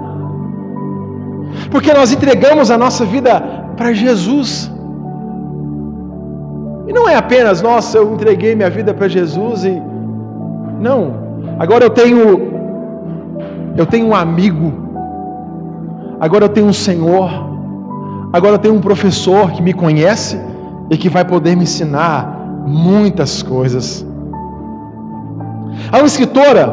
Porque 1.72 1.94
nós 1.94 2.12
entregamos 2.12 2.70
a 2.70 2.78
nossa 2.78 3.06
vida 3.06 3.42
para 3.78 3.94
Jesus. 3.94 4.70
E 6.88 6.92
não 6.92 7.08
é 7.08 7.16
apenas, 7.16 7.62
nossa, 7.62 7.98
eu 7.98 8.14
entreguei 8.14 8.56
minha 8.56 8.70
vida 8.70 8.94
para 8.94 9.08
Jesus 9.08 9.64
e. 9.64 9.82
Não. 10.82 11.14
Agora 11.58 11.86
eu 11.86 11.90
tenho. 11.90 12.52
Eu 13.78 13.86
tenho 13.86 14.08
um 14.08 14.16
amigo. 14.16 14.83
Agora 16.24 16.46
eu 16.46 16.50
tenho 16.50 16.68
um 16.68 16.72
Senhor. 16.72 17.30
Agora 18.32 18.54
eu 18.54 18.58
tenho 18.58 18.76
um 18.76 18.80
professor 18.80 19.52
que 19.52 19.62
me 19.62 19.74
conhece 19.74 20.40
e 20.90 20.96
que 20.96 21.10
vai 21.10 21.26
poder 21.26 21.54
me 21.54 21.64
ensinar 21.64 22.64
muitas 22.66 23.44
coisas. 23.44 24.06
Há 25.92 25.98
uma 25.98 26.08
escritora, 26.08 26.64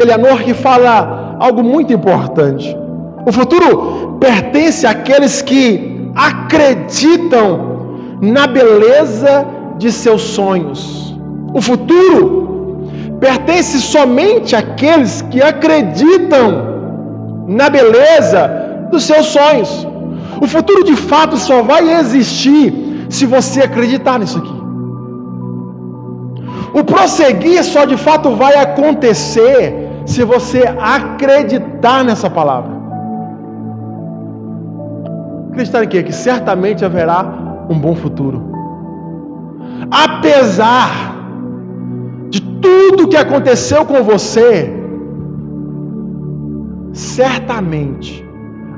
Eleanor, 0.00 0.44
que 0.44 0.54
fala 0.54 1.36
algo 1.40 1.64
muito 1.64 1.92
importante. 1.92 2.76
O 3.26 3.32
futuro 3.32 4.16
pertence 4.20 4.86
àqueles 4.86 5.42
que 5.42 6.08
acreditam 6.14 7.88
na 8.22 8.46
beleza 8.46 9.44
de 9.78 9.90
seus 9.90 10.22
sonhos. 10.22 11.12
O 11.52 11.60
futuro 11.60 12.86
pertence 13.18 13.80
somente 13.80 14.54
àqueles 14.54 15.22
que 15.22 15.42
acreditam 15.42 16.67
na 17.48 17.70
beleza 17.70 18.42
dos 18.90 19.04
seus 19.04 19.26
sonhos. 19.26 19.70
O 20.40 20.46
futuro 20.46 20.84
de 20.84 20.94
fato 20.94 21.36
só 21.36 21.62
vai 21.62 21.82
existir 21.98 23.06
se 23.08 23.24
você 23.24 23.62
acreditar 23.62 24.18
nisso 24.18 24.38
aqui. 24.38 24.58
O 26.78 26.84
prosseguir 26.84 27.64
só 27.64 27.84
de 27.84 27.96
fato 27.96 28.30
vai 28.36 28.54
acontecer 28.56 29.88
se 30.04 30.22
você 30.22 30.62
acreditar 30.78 32.04
nessa 32.04 32.28
palavra. 32.28 32.72
Acreditar 35.50 35.84
em 35.84 35.88
quê? 35.88 36.02
Que 36.02 36.12
certamente 36.12 36.84
haverá 36.84 37.24
um 37.68 37.78
bom 37.78 37.94
futuro. 37.94 38.52
Apesar 39.90 41.16
de 42.28 42.40
tudo 42.40 43.08
que 43.08 43.16
aconteceu 43.16 43.84
com 43.84 44.02
você, 44.02 44.77
certamente 46.92 48.24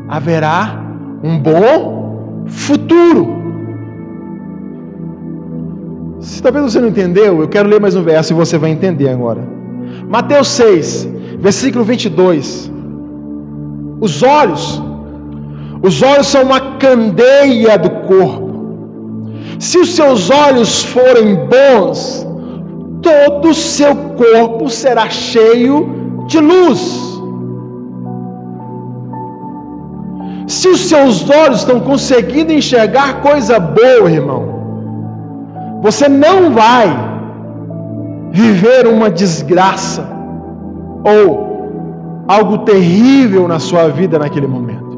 haverá 0.09 0.83
um 1.23 1.39
bom 1.39 2.45
futuro. 2.47 3.41
Se 6.21 6.43
talvez 6.43 6.65
você 6.65 6.81
não 6.81 6.89
entendeu, 6.89 7.41
eu 7.41 7.49
quero 7.49 7.69
ler 7.69 7.81
mais 7.81 7.97
um 7.97 8.03
verso 8.03 8.33
e 8.33 8.37
você 8.37 8.59
vai 8.59 8.71
entender 8.71 9.09
agora. 9.09 9.41
Mateus 10.09 10.49
6, 10.49 11.09
versículo 11.39 11.85
22. 11.85 12.71
Os 14.01 14.23
olhos, 14.23 14.83
os 15.83 16.03
olhos 16.03 16.27
são 16.27 16.43
uma 16.43 16.61
candeia 16.79 17.79
do 17.79 17.91
corpo. 18.07 18.51
Se 19.59 19.79
os 19.79 19.95
seus 19.95 20.31
olhos 20.31 20.83
forem 20.85 21.37
bons, 21.37 22.27
todo 23.03 23.51
o 23.51 23.55
seu 23.55 23.95
corpo 23.95 24.69
será 24.69 25.09
cheio 25.09 26.25
de 26.27 26.39
luz. 26.39 27.10
Se 30.61 30.69
os 30.69 30.81
seus 30.93 31.17
olhos 31.43 31.61
estão 31.61 31.79
conseguindo 31.91 32.53
enxergar 32.61 33.09
coisa 33.27 33.59
boa, 33.59 34.09
irmão, 34.19 34.43
você 35.87 36.07
não 36.25 36.37
vai 36.61 36.87
viver 38.31 38.83
uma 38.87 39.09
desgraça 39.23 40.03
ou 41.13 41.23
algo 42.37 42.59
terrível 42.73 43.49
na 43.53 43.59
sua 43.69 43.85
vida 43.89 44.19
naquele 44.25 44.49
momento. 44.57 44.91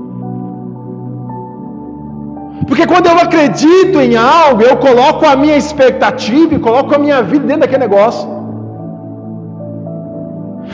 Porque 2.67 2.85
quando 2.93 3.07
eu 3.13 3.19
acredito 3.27 4.01
em 4.01 4.17
algo, 4.17 4.63
eu 4.63 4.77
coloco 4.89 5.25
a 5.33 5.37
minha 5.37 5.57
expectativa 5.57 6.53
e 6.57 6.65
coloco 6.69 6.93
a 6.93 6.99
minha 6.99 7.23
vida 7.23 7.47
dentro 7.47 7.63
daquele 7.67 7.87
negócio. 7.89 8.29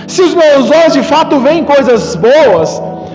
Se 0.07 0.23
os 0.23 0.35
meus 0.42 0.71
olhos 0.71 0.95
de 0.95 1.02
fato 1.02 1.38
veem 1.40 1.62
coisas 1.75 2.16
boas, 2.16 2.71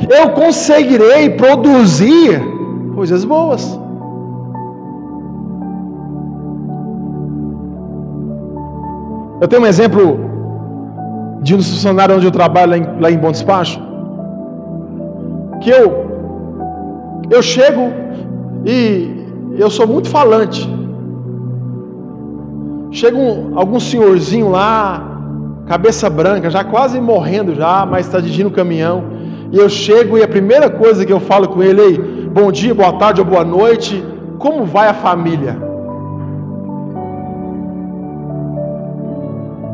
eu 0.09 0.29
conseguirei 0.31 1.29
produzir 1.31 2.41
coisas 2.95 3.23
boas. 3.25 3.79
Eu 9.41 9.47
tenho 9.47 9.61
um 9.61 9.65
exemplo 9.65 10.19
de 11.41 11.53
um 11.53 11.57
funcionário 11.57 12.15
onde 12.15 12.25
eu 12.25 12.31
trabalho 12.31 12.71
lá 12.71 12.77
em, 12.77 13.01
lá 13.01 13.11
em 13.11 13.17
Bom 13.17 13.31
Despacho. 13.31 13.79
Que 15.59 15.69
eu, 15.69 16.05
eu 17.29 17.41
chego 17.41 17.91
e 18.65 19.25
eu 19.57 19.69
sou 19.69 19.85
muito 19.85 20.09
falante. 20.09 20.69
Chega 22.91 23.17
um, 23.17 23.57
algum 23.57 23.79
senhorzinho 23.79 24.49
lá, 24.49 25.03
cabeça 25.65 26.09
branca, 26.09 26.49
já 26.49 26.63
quase 26.63 27.01
morrendo 27.01 27.55
já, 27.55 27.85
mas 27.85 28.05
está 28.05 28.19
dirigindo 28.19 28.49
o 28.49 28.53
caminhão. 28.53 29.03
E 29.53 29.57
eu 29.59 29.69
chego 29.69 30.17
e 30.17 30.23
a 30.23 30.27
primeira 30.27 30.67
coisa 30.67 31.05
que 31.05 31.13
eu 31.13 31.19
falo 31.19 31.47
com 31.47 31.61
ele 31.61 31.81
é: 31.81 32.27
bom 32.27 32.51
dia, 32.51 32.73
boa 32.73 32.93
tarde 32.93 33.21
ou 33.21 33.27
boa 33.27 33.43
noite, 33.43 34.03
como 34.39 34.65
vai 34.65 34.87
a 34.87 34.95
família? 34.95 35.55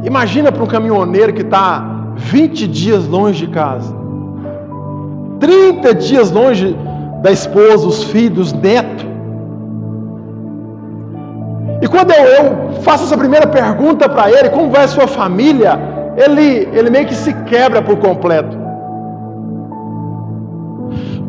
Imagina 0.03 0.51
para 0.51 0.61
um 0.61 0.67
caminhoneiro 0.67 1.31
que 1.31 1.43
está 1.43 2.11
20 2.17 2.67
dias 2.67 3.07
longe 3.07 3.47
de 3.47 3.53
casa, 3.53 3.95
30 5.39 5.93
dias 5.93 6.29
longe 6.29 6.75
da 7.21 7.31
esposa, 7.31 7.87
os 7.87 8.03
filhos, 8.03 8.47
os 8.47 8.53
netos. 8.53 9.07
E 11.81 11.87
quando 11.87 12.11
eu, 12.11 12.25
eu 12.25 12.81
faço 12.81 13.05
essa 13.05 13.17
primeira 13.17 13.47
pergunta 13.47 14.09
para 14.09 14.29
ele, 14.29 14.49
como 14.49 14.69
vai 14.69 14.83
a 14.83 14.89
sua 14.89 15.07
família? 15.07 15.79
Ele, 16.17 16.67
ele 16.73 16.89
meio 16.89 17.07
que 17.07 17.15
se 17.15 17.33
quebra 17.45 17.81
por 17.81 17.95
completo. 17.95 18.58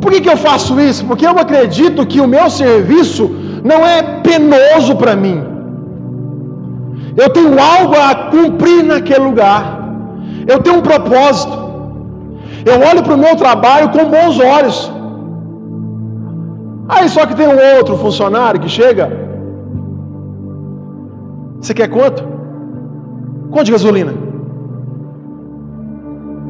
Por 0.00 0.10
que, 0.12 0.20
que 0.24 0.32
eu 0.34 0.36
faço 0.36 0.80
isso? 0.80 1.04
Porque 1.04 1.26
eu 1.26 1.38
acredito 1.44 2.06
que 2.06 2.20
o 2.20 2.26
meu 2.26 2.48
serviço 2.48 3.24
não 3.70 3.86
é 3.86 4.02
penoso 4.28 4.96
para 4.96 5.14
mim. 5.14 5.38
Eu 7.16 7.28
tenho 7.30 7.54
algo 7.74 7.94
a 7.94 8.14
cumprir 8.34 8.82
naquele 8.82 9.24
lugar. 9.30 9.62
Eu 10.46 10.58
tenho 10.60 10.78
um 10.78 10.86
propósito. 10.90 11.56
Eu 12.64 12.76
olho 12.88 13.02
para 13.02 13.14
o 13.14 13.18
meu 13.18 13.34
trabalho 13.36 13.90
com 13.90 14.04
bons 14.16 14.38
olhos. 14.56 14.78
Aí 16.88 17.08
só 17.08 17.24
que 17.26 17.36
tem 17.36 17.46
um 17.46 17.60
outro 17.76 17.96
funcionário 17.98 18.60
que 18.60 18.68
chega. 18.68 19.06
Você 21.60 21.74
quer 21.74 21.88
quanto? 21.88 22.22
Quanto 23.50 23.66
de 23.66 23.72
gasolina? 23.72 24.12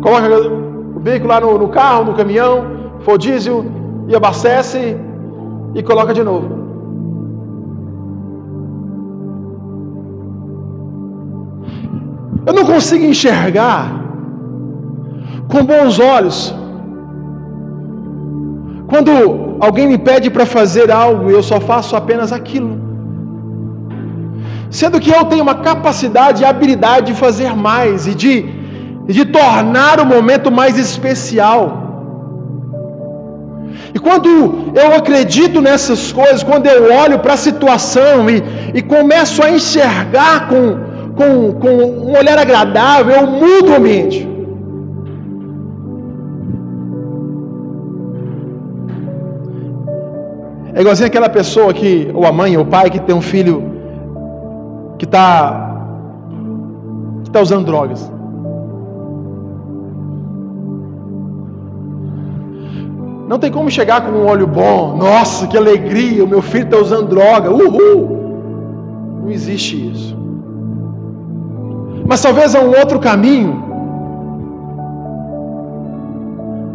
Coloca 0.03 0.29
o 0.97 1.01
veículo 1.01 1.31
lá 1.33 1.41
no, 1.41 1.59
no 1.59 1.69
carro, 1.69 2.05
no 2.05 2.15
caminhão, 2.15 2.80
diesel, 3.19 3.65
e 4.09 4.15
abastece 4.15 4.97
e 5.75 5.83
coloca 5.83 6.13
de 6.13 6.23
novo. 6.23 6.61
Eu 12.47 12.55
não 12.55 12.65
consigo 12.65 13.05
enxergar 13.05 13.83
com 15.49 15.65
bons 15.65 15.99
olhos. 15.99 16.55
Quando 18.89 19.11
alguém 19.61 19.87
me 19.87 19.99
pede 19.99 20.29
para 20.31 20.47
fazer 20.47 20.91
algo 20.91 21.31
e 21.31 21.35
eu 21.35 21.43
só 21.43 21.61
faço 21.61 21.95
apenas 21.95 22.33
aquilo. 22.33 22.73
Sendo 24.71 25.01
que 25.01 25.11
eu 25.11 25.25
tenho 25.25 25.43
uma 25.43 25.57
capacidade 25.57 26.43
e 26.43 26.47
habilidade 26.47 27.07
de 27.13 27.15
fazer 27.15 27.55
mais 27.55 28.07
e 28.07 28.15
de, 28.15 28.35
de 29.07 29.25
tornar 29.25 30.01
o 30.01 30.07
momento 30.07 30.51
mais 30.51 30.79
especial. 30.79 31.80
E 33.95 33.99
quando 33.99 34.29
eu 34.75 34.95
acredito 34.95 35.61
nessas 35.61 36.13
coisas, 36.13 36.43
quando 36.43 36.67
eu 36.67 36.93
olho 36.93 37.19
para 37.19 37.35
a 37.35 37.37
situação 37.37 38.29
e, 38.31 38.43
e 38.75 38.83
começo 38.83 39.43
a 39.43 39.51
enxergar 39.51 40.49
com, 40.49 40.79
com, 41.19 41.53
com 41.55 41.69
um 41.69 42.17
olhar 42.17 42.39
agradável, 42.39 43.15
eu 43.17 43.27
mudo 43.27 43.73
o 43.73 43.77
ambiente. 43.77 44.29
É 50.75 50.81
igualzinho 50.81 51.09
aquela 51.09 51.29
pessoa 51.29 51.75
que, 51.75 52.11
ou 52.15 52.25
a 52.25 52.33
mãe 52.33 52.57
ou 52.57 52.63
o 52.63 52.67
pai, 52.67 52.91
que 52.91 53.01
tem 53.01 53.15
um 53.15 53.21
filho 53.21 53.57
que 54.99 55.05
está 55.05 55.67
que 57.25 57.31
tá 57.31 57.41
usando 57.41 57.67
drogas. 57.67 58.11
Não 63.31 63.39
tem 63.39 63.49
como 63.49 63.71
chegar 63.71 64.01
com 64.05 64.11
um 64.11 64.27
olho 64.27 64.45
bom. 64.45 64.97
Nossa, 64.97 65.47
que 65.47 65.57
alegria, 65.57 66.25
o 66.25 66.27
meu 66.27 66.43
filho 66.43 66.65
está 66.65 66.79
usando 66.79 67.11
droga. 67.11 67.49
Uhul! 67.49 68.01
Não 69.23 69.31
existe 69.31 69.77
isso. 69.89 70.19
Mas 72.09 72.21
talvez 72.21 72.57
há 72.57 72.61
um 72.61 72.77
outro 72.77 72.99
caminho, 72.99 73.53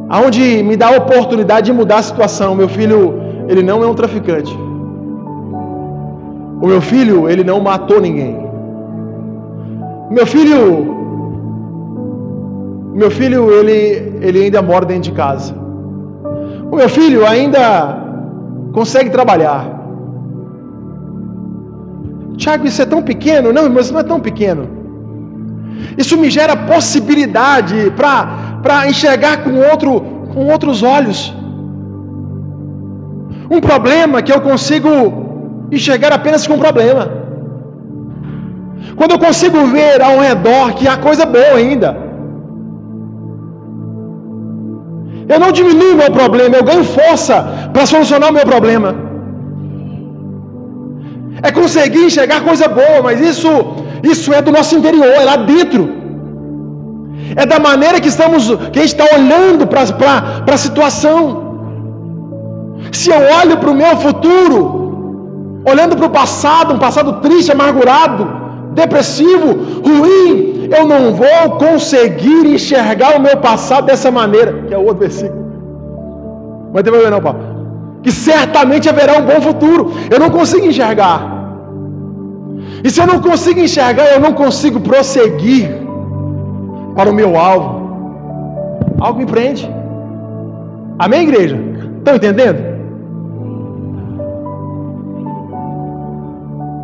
aonde 0.07 0.63
me 0.63 0.77
dá 0.77 0.87
a 0.93 0.97
oportunidade 0.97 1.65
de 1.65 1.73
mudar 1.73 1.97
a 1.97 2.03
situação. 2.03 2.55
Meu 2.55 2.69
filho, 2.69 3.01
ele 3.49 3.61
não 3.61 3.83
é 3.83 3.87
um 3.87 3.93
traficante. 3.93 4.57
O 6.61 6.67
meu 6.67 6.79
filho, 6.79 7.29
ele 7.29 7.43
não 7.43 7.59
matou 7.59 7.99
ninguém. 7.99 8.33
Meu 10.09 10.25
filho, 10.25 10.57
meu 12.93 13.11
filho, 13.11 13.51
ele, 13.51 13.77
ele 14.21 14.43
ainda 14.45 14.61
mora 14.61 14.85
dentro 14.85 15.11
de 15.11 15.11
casa. 15.11 15.64
O 16.71 16.75
meu 16.75 16.89
filho 16.89 17.25
ainda 17.25 17.97
consegue 18.73 19.09
trabalhar. 19.09 19.65
Tiago, 22.37 22.65
isso 22.65 22.81
é 22.81 22.85
tão 22.85 23.01
pequeno? 23.01 23.53
Não, 23.53 23.69
mas 23.69 23.91
não 23.91 23.99
é 23.99 24.03
tão 24.03 24.19
pequeno. 24.19 24.67
Isso 25.97 26.17
me 26.17 26.29
gera 26.29 26.55
possibilidade 26.55 27.91
para 27.95 28.89
enxergar 28.89 29.43
com, 29.43 29.57
outro, 29.71 30.01
com 30.33 30.47
outros 30.47 30.83
olhos. 30.83 31.33
Um 33.49 33.61
problema 33.61 34.21
que 34.21 34.33
eu 34.33 34.41
consigo 34.41 34.89
enxergar 35.71 36.11
apenas 36.11 36.45
com 36.45 36.55
um 36.55 36.59
problema. 36.59 37.09
Quando 38.95 39.11
eu 39.11 39.19
consigo 39.19 39.65
ver 39.67 40.01
ao 40.01 40.19
redor 40.19 40.73
que 40.73 40.87
há 40.87 40.97
coisa 40.97 41.25
boa 41.25 41.55
ainda. 41.55 42.04
Eu 45.27 45.39
não 45.39 45.51
diminuo 45.51 45.93
o 45.93 45.99
meu 46.01 46.11
problema, 46.11 46.55
eu 46.55 46.63
ganho 46.63 46.83
força 46.83 47.35
para 47.73 47.85
solucionar 47.85 48.29
o 48.29 48.33
meu 48.33 48.45
problema. 48.53 48.89
É 51.41 51.51
conseguir 51.51 52.03
enxergar 52.05 52.41
coisa 52.49 52.67
boa, 52.67 52.99
mas 53.03 53.19
isso, 53.31 53.49
isso 54.03 54.33
é 54.33 54.41
do 54.41 54.51
nosso 54.51 54.75
interior, 54.75 55.13
é 55.21 55.23
lá 55.31 55.35
dentro. 55.35 55.83
É 57.35 57.45
da 57.45 57.59
maneira 57.59 57.99
que 57.99 58.07
estamos, 58.07 58.47
que 58.71 58.79
a 58.79 58.83
gente 58.83 58.95
está 58.95 59.07
olhando 59.17 59.65
para 59.67 60.53
a 60.55 60.63
situação. 60.65 61.19
Se 62.91 63.09
eu 63.09 63.21
olho 63.41 63.57
para 63.57 63.71
o 63.71 63.77
meu 63.83 63.97
futuro, 63.97 64.59
olhando 65.71 65.95
para 65.97 66.05
o 66.05 66.09
passado, 66.21 66.73
um 66.73 66.79
passado 66.79 67.13
triste, 67.25 67.51
amargurado, 67.51 68.23
depressivo, 68.75 69.47
ruim, 69.87 70.69
eu 70.75 70.85
não 70.85 71.13
vou 71.13 71.57
conseguir 71.57 72.45
enxergar 72.55 73.15
o 73.17 73.21
meu 73.21 73.37
passado 73.37 73.85
dessa 73.85 74.11
maneira, 74.11 74.51
que 74.67 74.73
é 74.73 74.77
o 74.77 74.81
outro 74.81 74.99
versículo. 74.99 75.45
Mas 76.73 76.83
tem 76.83 76.91
problema 76.91 77.15
não, 77.15 77.21
Paulo. 77.21 77.39
Que 78.03 78.11
certamente 78.11 78.89
haverá 78.89 79.13
um 79.17 79.25
bom 79.25 79.39
futuro. 79.41 79.91
Eu 80.11 80.19
não 80.19 80.29
consigo 80.29 80.65
enxergar. 80.65 81.19
E 82.83 82.89
se 82.89 83.01
eu 83.01 83.07
não 83.07 83.19
consigo 83.19 83.59
enxergar, 83.59 84.05
eu 84.13 84.19
não 84.19 84.33
consigo 84.33 84.79
prosseguir 84.79 85.69
para 86.95 87.09
o 87.09 87.13
meu 87.13 87.37
alvo. 87.37 87.69
Algo 88.99 89.19
me 89.19 89.25
prende. 89.25 89.69
Amém, 90.99 91.23
igreja? 91.23 91.57
Estão 91.97 92.15
entendendo? 92.15 92.59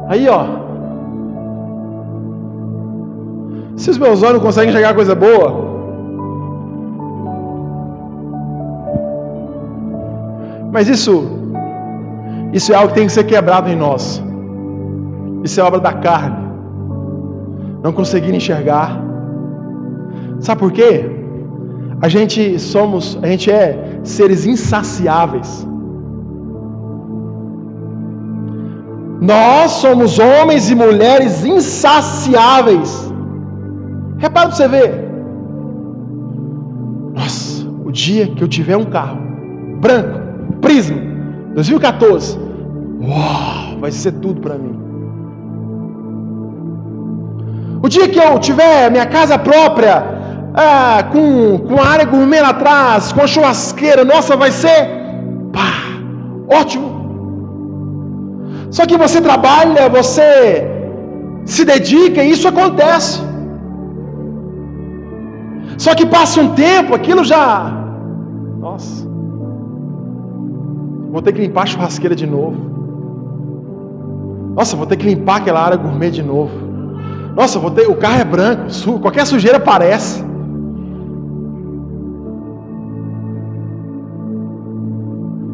Aí, 0.09 0.27
ó. 0.27 0.60
Se 3.75 3.89
os 3.89 3.97
meus 3.97 4.21
olhos 4.21 4.33
não 4.33 4.39
conseguem 4.41 4.69
enxergar 4.69 4.93
coisa 4.93 5.15
boa, 5.15 5.71
mas 10.71 10.87
isso, 10.87 11.27
isso 12.53 12.71
é 12.71 12.75
algo 12.75 12.89
que 12.89 12.95
tem 12.95 13.07
que 13.07 13.13
ser 13.13 13.23
quebrado 13.23 13.69
em 13.69 13.75
nós. 13.75 14.23
Isso 15.43 15.59
é 15.59 15.63
obra 15.63 15.79
da 15.79 15.93
carne. 15.93 16.37
Não 17.83 17.91
conseguir 17.91 18.33
enxergar. 18.33 19.01
Sabe 20.39 20.59
por 20.59 20.71
quê? 20.71 21.09
A 22.01 22.07
gente 22.07 22.59
somos, 22.59 23.17
a 23.21 23.27
gente 23.27 23.51
é 23.51 23.99
seres 24.03 24.45
insaciáveis. 24.45 25.67
Nós 29.21 29.71
somos 29.73 30.17
homens 30.17 30.71
e 30.71 30.75
mulheres 30.75 31.45
insaciáveis. 31.45 33.10
Repara 34.21 34.47
para 34.47 34.55
você 34.55 34.67
ver. 34.67 35.11
Nossa, 37.15 37.67
o 37.83 37.91
dia 37.91 38.27
que 38.27 38.43
eu 38.43 38.47
tiver 38.47 38.77
um 38.77 38.85
carro 38.85 39.17
branco, 39.81 40.19
Prisma, 40.61 41.01
2014, 41.55 42.37
uau, 43.01 43.79
vai 43.79 43.91
ser 43.91 44.11
tudo 44.13 44.39
para 44.39 44.55
mim. 44.55 44.79
O 47.83 47.89
dia 47.89 48.07
que 48.07 48.19
eu 48.19 48.37
tiver 48.37 48.91
minha 48.91 49.07
casa 49.07 49.39
própria, 49.39 50.03
ah, 50.53 51.03
com, 51.11 51.57
com 51.67 51.81
a 51.81 51.87
área 51.87 52.05
gourmet 52.05 52.41
lá 52.41 52.49
atrás, 52.49 53.11
com 53.11 53.21
a 53.21 53.27
churrasqueira, 53.27 54.05
nossa, 54.05 54.37
vai 54.37 54.51
ser 54.51 54.87
pá, 55.51 55.71
ótimo. 56.47 56.89
Só 58.69 58.85
que 58.85 58.95
você 58.95 59.19
trabalha, 59.19 59.89
você 59.89 60.63
se 61.43 61.65
dedica 61.65 62.23
e 62.23 62.31
isso 62.31 62.47
acontece. 62.47 63.30
Só 65.83 65.95
que 65.95 66.05
passa 66.05 66.39
um 66.39 66.49
tempo, 66.53 66.93
aquilo 66.93 67.23
já. 67.23 67.71
Nossa. 68.59 69.03
Vou 71.11 71.23
ter 71.23 71.31
que 71.33 71.41
limpar 71.41 71.63
a 71.63 71.65
churrasqueira 71.65 72.15
de 72.15 72.27
novo. 72.27 72.57
Nossa, 74.55 74.77
vou 74.77 74.85
ter 74.85 74.95
que 74.95 75.07
limpar 75.07 75.37
aquela 75.37 75.59
área 75.59 75.77
gourmet 75.77 76.11
de 76.11 76.21
novo. 76.21 76.51
Nossa, 77.35 77.57
vou 77.57 77.71
ter, 77.71 77.87
o 77.87 77.95
carro 77.95 78.21
é 78.21 78.23
branco, 78.23 78.69
su, 78.69 78.99
qualquer 78.99 79.25
sujeira 79.25 79.57
aparece. 79.57 80.23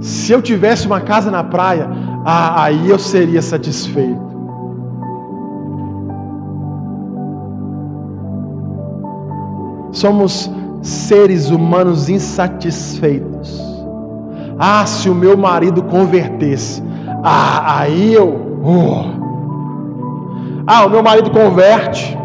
Se 0.01 0.33
eu 0.33 0.41
tivesse 0.41 0.87
uma 0.87 0.99
casa 0.99 1.31
na 1.31 1.41
praia, 1.41 1.87
ah, 2.25 2.63
aí 2.63 2.89
eu 2.89 2.99
seria 2.99 3.41
satisfeito. 3.41 4.36
Somos 9.97 10.51
seres 10.83 11.49
humanos 11.49 12.07
insatisfeitos. 12.07 13.59
Ah, 14.59 14.85
se 14.85 15.09
o 15.09 15.15
meu 15.15 15.35
marido 15.35 15.81
convertesse, 15.81 16.83
ah, 17.23 17.79
aí 17.79 18.13
eu. 18.13 18.27
Uh. 18.27 19.17
Ah, 20.67 20.85
o 20.85 20.89
meu 20.91 21.01
marido 21.01 21.31
converte. 21.31 22.15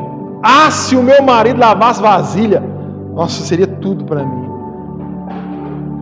Ah, 0.42 0.70
se 0.70 0.94
o 0.94 1.02
meu 1.02 1.22
marido 1.22 1.58
lavasse 1.58 2.02
vasilha, 2.02 2.62
nossa, 3.14 3.42
seria 3.42 3.66
tudo 3.66 4.04
para 4.04 4.22
mim. 4.22 4.48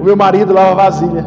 O 0.00 0.04
meu 0.04 0.16
marido 0.16 0.52
lava 0.52 0.74
vasilha. 0.74 1.24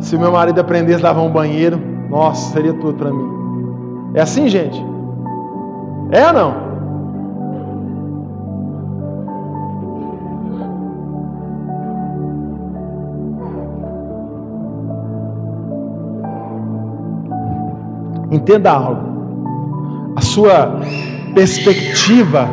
Se 0.00 0.16
o 0.16 0.18
meu 0.18 0.32
marido 0.32 0.58
aprendesse 0.58 1.04
a 1.04 1.08
lavar 1.08 1.22
um 1.22 1.30
banheiro, 1.30 1.78
nossa, 2.08 2.50
seria 2.54 2.72
tudo 2.72 2.94
para 2.94 3.12
mim. 3.12 3.28
É 4.14 4.22
assim, 4.22 4.48
gente? 4.48 4.91
É 6.12 6.26
ou 6.26 6.32
não? 6.34 6.72
Entenda 18.30 18.70
algo. 18.70 20.12
A 20.14 20.20
sua 20.20 20.78
perspectiva 21.34 22.46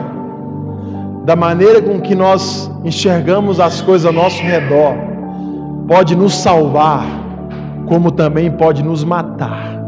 da 1.26 1.36
maneira 1.36 1.82
com 1.82 2.00
que 2.00 2.16
nós 2.16 2.72
enxergamos 2.86 3.60
as 3.60 3.82
coisas 3.82 4.06
ao 4.06 4.14
nosso 4.14 4.42
redor 4.42 4.96
pode 5.86 6.16
nos 6.16 6.34
salvar 6.34 7.06
como 7.88 8.10
também 8.10 8.50
pode 8.52 8.84
nos 8.84 9.04
matar. 9.04 9.79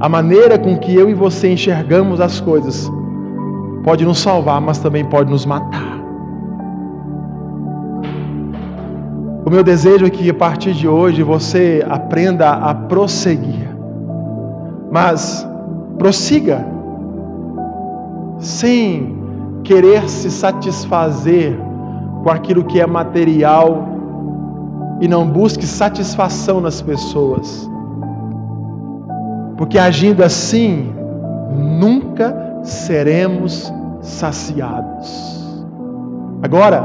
A 0.00 0.08
maneira 0.08 0.58
com 0.58 0.78
que 0.78 0.94
eu 0.94 1.10
e 1.10 1.14
você 1.14 1.52
enxergamos 1.52 2.22
as 2.22 2.40
coisas 2.40 2.90
pode 3.84 4.02
nos 4.02 4.18
salvar, 4.18 4.58
mas 4.58 4.78
também 4.78 5.04
pode 5.04 5.30
nos 5.30 5.44
matar. 5.44 6.00
O 9.44 9.50
meu 9.50 9.62
desejo 9.62 10.06
é 10.06 10.10
que 10.10 10.30
a 10.30 10.34
partir 10.34 10.72
de 10.72 10.88
hoje 10.88 11.22
você 11.22 11.84
aprenda 11.88 12.50
a 12.50 12.74
prosseguir. 12.74 13.68
Mas 14.90 15.46
prossiga 15.98 16.64
sem 18.38 19.18
querer 19.64 20.08
se 20.08 20.30
satisfazer 20.30 21.58
com 22.22 22.30
aquilo 22.30 22.64
que 22.64 22.80
é 22.80 22.86
material 22.86 23.86
e 24.98 25.06
não 25.06 25.26
busque 25.26 25.66
satisfação 25.66 26.58
nas 26.58 26.80
pessoas. 26.80 27.69
Porque 29.60 29.78
agindo 29.78 30.24
assim, 30.24 30.90
nunca 31.54 32.34
seremos 32.62 33.70
saciados. 34.00 35.54
Agora, 36.42 36.82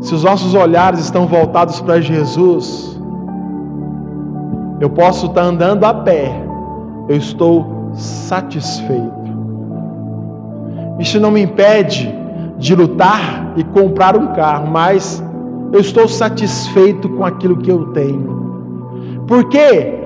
se 0.00 0.14
os 0.14 0.24
nossos 0.24 0.54
olhares 0.54 1.00
estão 1.00 1.26
voltados 1.26 1.78
para 1.82 2.00
Jesus, 2.00 2.98
eu 4.80 4.88
posso 4.88 5.26
estar 5.26 5.42
andando 5.42 5.84
a 5.84 5.92
pé, 5.92 6.42
eu 7.06 7.18
estou 7.18 7.90
satisfeito. 7.92 9.20
Isso 10.98 11.20
não 11.20 11.30
me 11.30 11.42
impede 11.42 12.10
de 12.56 12.74
lutar 12.74 13.52
e 13.56 13.62
comprar 13.62 14.16
um 14.16 14.28
carro, 14.28 14.68
mas 14.68 15.22
eu 15.70 15.80
estou 15.80 16.08
satisfeito 16.08 17.10
com 17.10 17.26
aquilo 17.26 17.58
que 17.58 17.70
eu 17.70 17.88
tenho. 17.88 19.22
Porque 19.26 19.99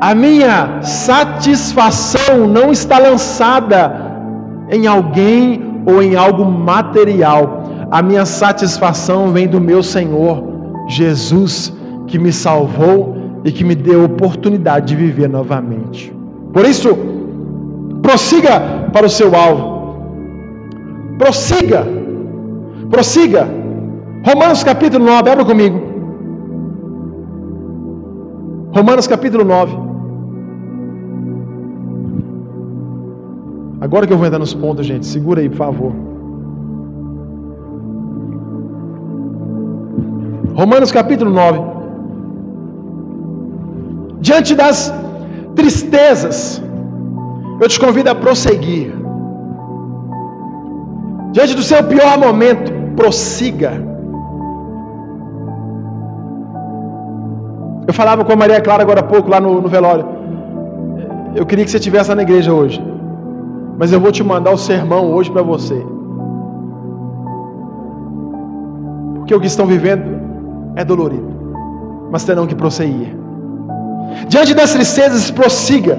a 0.00 0.14
minha 0.14 0.82
satisfação 0.82 2.46
não 2.46 2.70
está 2.70 2.98
lançada 2.98 4.14
em 4.70 4.86
alguém 4.86 5.82
ou 5.86 6.02
em 6.02 6.16
algo 6.16 6.44
material. 6.44 7.62
A 7.90 8.02
minha 8.02 8.24
satisfação 8.24 9.30
vem 9.30 9.46
do 9.46 9.60
meu 9.60 9.82
Senhor 9.82 10.42
Jesus, 10.88 11.72
que 12.06 12.18
me 12.18 12.32
salvou 12.32 13.16
e 13.44 13.52
que 13.52 13.64
me 13.64 13.74
deu 13.74 14.04
oportunidade 14.04 14.86
de 14.88 14.96
viver 14.96 15.28
novamente. 15.28 16.14
Por 16.52 16.64
isso, 16.64 16.96
prossiga 18.02 18.88
para 18.92 19.06
o 19.06 19.10
seu 19.10 19.34
alvo. 19.34 19.96
Prossiga. 21.18 21.86
Prossiga 22.90 23.64
Romanos 24.24 24.64
capítulo 24.64 25.04
9, 25.04 25.30
abra 25.30 25.44
comigo. 25.44 25.93
Romanos 28.74 29.06
capítulo 29.06 29.44
9. 29.44 29.76
Agora 33.80 34.04
que 34.04 34.12
eu 34.12 34.16
vou 34.16 34.26
entrar 34.26 34.40
nos 34.40 34.52
pontos, 34.52 34.84
gente, 34.84 35.06
segura 35.06 35.40
aí, 35.40 35.48
por 35.48 35.56
favor. 35.56 35.92
Romanos 40.56 40.90
capítulo 40.90 41.30
9. 41.30 41.60
Diante 44.20 44.56
das 44.56 44.92
tristezas, 45.54 46.60
eu 47.60 47.68
te 47.68 47.78
convido 47.78 48.10
a 48.10 48.14
prosseguir. 48.16 48.92
Diante 51.30 51.54
do 51.54 51.62
seu 51.62 51.84
pior 51.84 52.18
momento, 52.18 52.72
prossiga 52.96 53.93
Eu 57.86 57.92
falava 57.92 58.24
com 58.24 58.32
a 58.32 58.36
Maria 58.36 58.60
Clara 58.60 58.82
agora 58.82 59.00
há 59.00 59.02
pouco, 59.02 59.30
lá 59.30 59.40
no, 59.40 59.60
no 59.60 59.68
velório. 59.68 60.06
Eu 61.34 61.44
queria 61.44 61.64
que 61.64 61.70
você 61.70 61.76
estivesse 61.76 62.14
na 62.14 62.22
igreja 62.22 62.52
hoje. 62.52 62.82
Mas 63.78 63.92
eu 63.92 64.00
vou 64.00 64.12
te 64.12 64.22
mandar 64.22 64.52
o 64.52 64.56
sermão 64.56 65.12
hoje 65.12 65.30
para 65.30 65.42
você. 65.42 65.84
Porque 69.16 69.34
o 69.34 69.40
que 69.40 69.46
estão 69.46 69.66
vivendo 69.66 70.20
é 70.76 70.84
dolorido. 70.84 71.28
Mas 72.10 72.24
terão 72.24 72.46
que 72.46 72.54
prosseguir. 72.54 73.14
Diante 74.28 74.54
das 74.54 74.72
tristezas, 74.72 75.30
prossiga. 75.30 75.98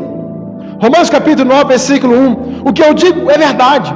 Romanos 0.82 1.10
capítulo 1.10 1.50
9, 1.50 1.66
versículo 1.66 2.16
1. 2.16 2.70
O 2.70 2.74
que 2.74 2.84
eu 2.84 2.94
digo 2.94 3.30
é 3.30 3.38
verdade. 3.38 3.96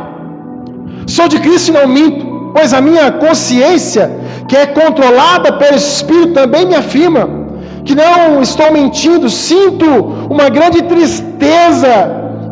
Sou 1.08 1.28
de 1.28 1.40
Cristo 1.40 1.70
e 1.70 1.72
não 1.72 1.88
minto, 1.88 2.52
pois 2.54 2.74
a 2.74 2.82
minha 2.82 3.12
consciência, 3.12 4.12
que 4.48 4.56
é 4.56 4.68
controlada 4.68 5.54
pelo 5.54 5.76
Espírito, 5.76 6.34
também 6.34 6.66
me 6.66 6.76
afirma 6.76 7.39
que 7.86 7.96
não 7.96 8.42
estou 8.42 8.72
mentindo, 8.72 9.30
sinto 9.30 9.86
uma 10.30 10.50
grande 10.50 10.82
tristeza 10.84 11.94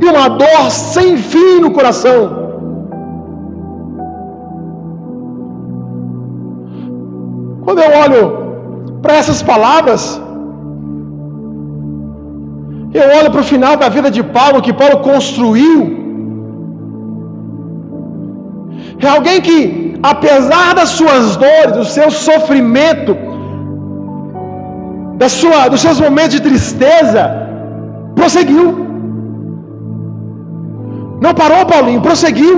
e 0.02 0.06
uma 0.06 0.28
dor 0.30 0.72
sem 0.72 1.18
fim 1.18 1.60
no 1.60 1.72
coração. 1.72 2.20
Quando 7.66 7.80
eu 7.80 7.92
olho 8.04 8.24
para 9.02 9.16
essas 9.22 9.42
palavras, 9.42 10.22
eu 12.94 13.08
olho 13.20 13.30
para 13.32 13.42
o 13.42 13.50
final 13.54 13.76
da 13.76 13.90
vida 13.90 14.10
de 14.10 14.24
Paulo, 14.24 14.62
que 14.62 14.74
Paulo 14.82 15.00
construiu. 15.00 15.80
É 19.06 19.08
alguém 19.08 19.40
que, 19.48 20.00
apesar 20.02 20.74
das 20.74 20.90
suas 20.90 21.36
dores, 21.36 21.74
do 21.80 21.86
seu 21.86 22.10
sofrimento, 22.10 23.27
da 25.18 25.28
sua, 25.28 25.68
dos 25.68 25.82
seus 25.82 26.00
momentos 26.00 26.36
de 26.38 26.42
tristeza, 26.42 27.24
prosseguiu. 28.16 28.68
Não 31.20 31.34
parou, 31.34 31.66
Paulinho, 31.66 32.02
prosseguiu. 32.02 32.58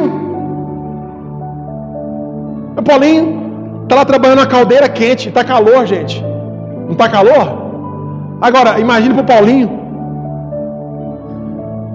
O 2.78 2.82
Paulinho 2.84 3.82
está 3.84 3.96
lá 3.96 4.06
trabalhando 4.06 4.40
na 4.40 4.46
caldeira 4.46 4.88
quente, 4.90 5.30
está 5.30 5.44
calor, 5.44 5.86
gente. 5.86 6.24
Não 6.86 6.92
está 6.92 7.10
calor? 7.10 7.48
Agora, 8.42 8.80
imagine 8.80 9.14
para 9.14 9.24
o 9.24 9.26
Paulinho 9.26 9.80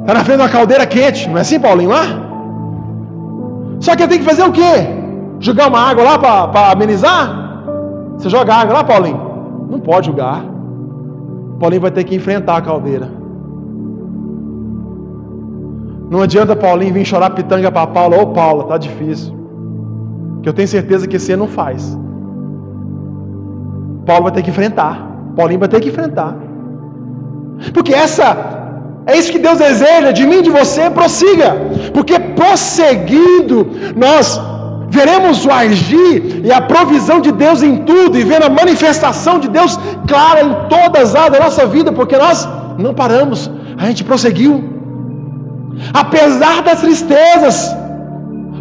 Está 0.05 0.13
na 0.13 0.23
frente 0.23 0.37
de 0.37 0.43
uma 0.43 0.51
caldeira 0.51 0.87
quente, 0.87 1.27
não 1.31 1.39
é 1.39 1.41
assim, 1.41 1.59
Paulinho, 1.59 1.89
lá? 1.89 2.05
Só 3.81 3.97
que 3.97 4.03
ele 4.03 4.11
tem 4.11 4.19
que 4.19 4.25
fazer 4.27 4.43
o 4.43 4.53
quê? 4.53 4.87
Jogar 5.41 5.69
uma 5.69 5.81
água 5.81 6.05
lá 6.05 6.19
para 6.19 6.73
amenizar? 6.73 7.63
Você 8.19 8.29
joga 8.29 8.55
água 8.55 8.75
lá, 8.75 8.85
Paulinho? 8.85 9.19
Não 9.71 9.81
pode 9.81 10.09
jogar. 10.09 10.45
Paulinho 11.59 11.83
vai 11.83 11.91
ter 11.91 12.05
que 12.05 12.15
enfrentar 12.15 12.57
a 12.57 12.63
caldeira. 12.63 13.09
Não 16.11 16.23
adianta 16.23 16.55
Paulinho 16.55 16.95
vir 16.95 17.05
chorar 17.05 17.31
pitanga 17.31 17.71
para 17.73 17.87
Paula. 17.87 18.23
Ô 18.23 18.27
Paula, 18.29 18.65
tá 18.65 18.79
difícil. 18.79 19.35
Que 20.43 20.49
eu 20.49 20.53
tenho 20.53 20.69
certeza 20.69 21.07
que 21.07 21.19
você 21.19 21.35
não 21.37 21.49
faz. 21.49 21.99
Paulo 24.05 24.25
vai 24.25 24.33
ter 24.33 24.43
que 24.43 24.51
enfrentar. 24.51 24.95
Paulinho 25.37 25.61
vai 25.61 25.69
ter 25.69 25.81
que 25.81 25.89
enfrentar. 25.89 26.37
Porque 27.73 27.95
essa 27.95 28.55
é 29.07 29.17
isso 29.19 29.33
que 29.33 29.39
Deus 29.39 29.59
deseja 29.59 30.13
de 30.13 30.27
mim, 30.27 30.43
de 30.43 30.51
você, 30.51 30.91
prossiga. 30.91 31.57
Porque 31.93 32.19
prosseguindo, 32.19 33.67
nós 33.97 34.41
veremos 34.89 35.45
o 35.45 35.51
agir 35.51 36.43
e 36.45 36.53
a 36.53 36.61
provisão 36.61 37.21
de 37.21 37.33
Deus 37.33 37.63
em 37.63 37.77
tudo 37.79 38.19
e 38.19 38.25
vendo 38.25 38.45
a 38.45 38.51
manifestação 38.51 39.39
de 39.39 39.49
Deus 39.49 39.79
clara 40.07 40.43
em 40.43 40.53
todas 40.69 41.11
as 41.11 41.15
áreas 41.15 41.33
da 41.33 41.45
nossa 41.45 41.67
vida, 41.67 41.93
porque 41.93 42.17
nós 42.17 42.49
não 42.79 42.95
paramos, 42.95 43.51
a 43.79 43.87
gente 43.87 44.05
prosseguiu. 44.05 44.65
Apesar 45.93 46.63
das 46.63 46.81
tristezas, 46.81 47.75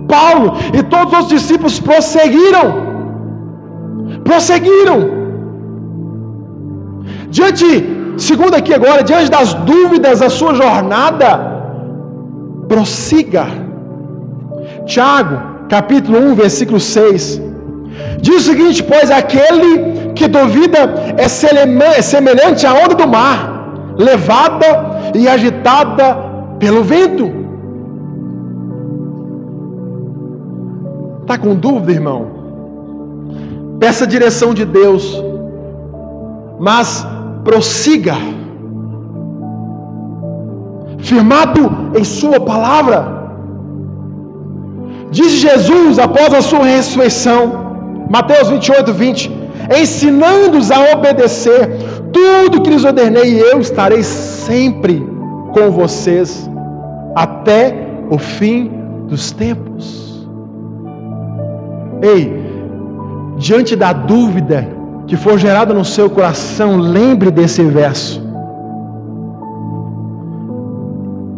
Paulo 0.08 0.58
e 0.74 0.84
todos 0.84 1.20
os 1.20 1.28
discípulos 1.28 1.80
prosseguiram. 1.80 2.94
Prosseguiram. 4.24 5.24
Diante 7.30 7.66
Segundo 8.18 8.56
aqui 8.56 8.74
agora, 8.74 9.04
diante 9.04 9.30
das 9.30 9.54
dúvidas 9.54 10.20
da 10.20 10.30
sua 10.30 10.54
jornada, 10.54 11.28
prossiga. 12.68 13.48
Tiago, 14.86 15.40
capítulo 15.74 16.20
1, 16.20 16.36
versículo 16.36 16.80
6. 16.80 17.42
Diz 18.22 18.36
o 18.36 18.46
seguinte: 18.52 18.84
Pois 18.84 19.10
aquele 19.10 20.12
que 20.14 20.28
duvida 20.28 20.80
é, 21.18 21.24
é 22.00 22.02
semelhante 22.02 22.68
à 22.68 22.74
onda 22.74 22.94
do 22.94 23.08
mar, 23.08 23.96
levada 23.98 24.70
e 25.16 25.28
agitada 25.28 26.06
pelo 26.60 26.84
vento. 26.84 27.26
Está 31.22 31.38
com 31.40 31.56
dúvida, 31.56 31.92
irmão? 31.92 32.22
Peça 33.80 34.04
a 34.04 34.08
direção 34.08 34.54
de 34.54 34.66
Deus, 34.66 35.24
mas 36.60 37.08
prossiga, 37.44 38.16
firmado 41.00 41.64
em 41.98 42.04
Sua 42.04 42.40
palavra. 42.40 43.23
Diz 45.18 45.32
Jesus 45.34 46.00
após 46.00 46.34
a 46.34 46.42
sua 46.42 46.66
ressurreição, 46.66 47.42
Mateus 48.10 48.50
28, 48.50 48.92
20: 48.92 49.32
ensinando-os 49.80 50.72
a 50.72 50.80
obedecer 50.94 51.60
tudo 52.12 52.62
que 52.62 52.72
lhes 52.72 52.84
ordenei, 52.84 53.36
e 53.36 53.40
eu 53.40 53.60
estarei 53.60 54.02
sempre 54.02 54.96
com 55.54 55.70
vocês 55.70 56.50
até 57.16 57.76
o 58.10 58.18
fim 58.18 58.72
dos 59.08 59.32
tempos. 59.32 60.28
Ei, 62.02 62.24
diante 63.38 63.76
da 63.76 63.94
dúvida 63.94 64.68
que 65.06 65.16
for 65.16 65.38
gerado 65.38 65.76
no 65.76 65.86
seu 65.86 66.10
coração, 66.10 66.78
lembre 66.78 67.30
desse 67.30 67.64
verso. 67.64 68.20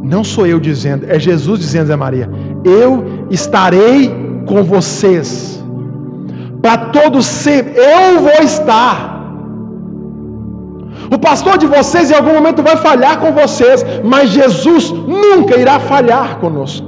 Não 0.02 0.24
sou 0.24 0.46
eu 0.48 0.60
dizendo, 0.60 1.06
é 1.10 1.20
Jesus 1.20 1.60
dizendo, 1.60 1.88
Zé 1.88 1.96
Maria: 1.96 2.30
Eu 2.65 3.28
estarei 3.30 4.13
com 4.47 4.63
vocês. 4.63 5.63
Para 6.62 6.78
todos 6.97 7.25
sempre, 7.25 7.73
eu 7.78 8.19
vou 8.21 8.41
estar. 8.43 9.15
O 11.15 11.19
pastor 11.19 11.58
de 11.58 11.67
vocês 11.67 12.10
em 12.10 12.15
algum 12.15 12.34
momento 12.34 12.63
vai 12.63 12.78
falhar 12.78 13.19
com 13.19 13.32
vocês, 13.32 13.86
mas 14.04 14.32
Jesus 14.32 14.91
nunca 14.91 15.56
irá 15.58 15.80
falhar 15.80 16.38
conosco. 16.38 16.88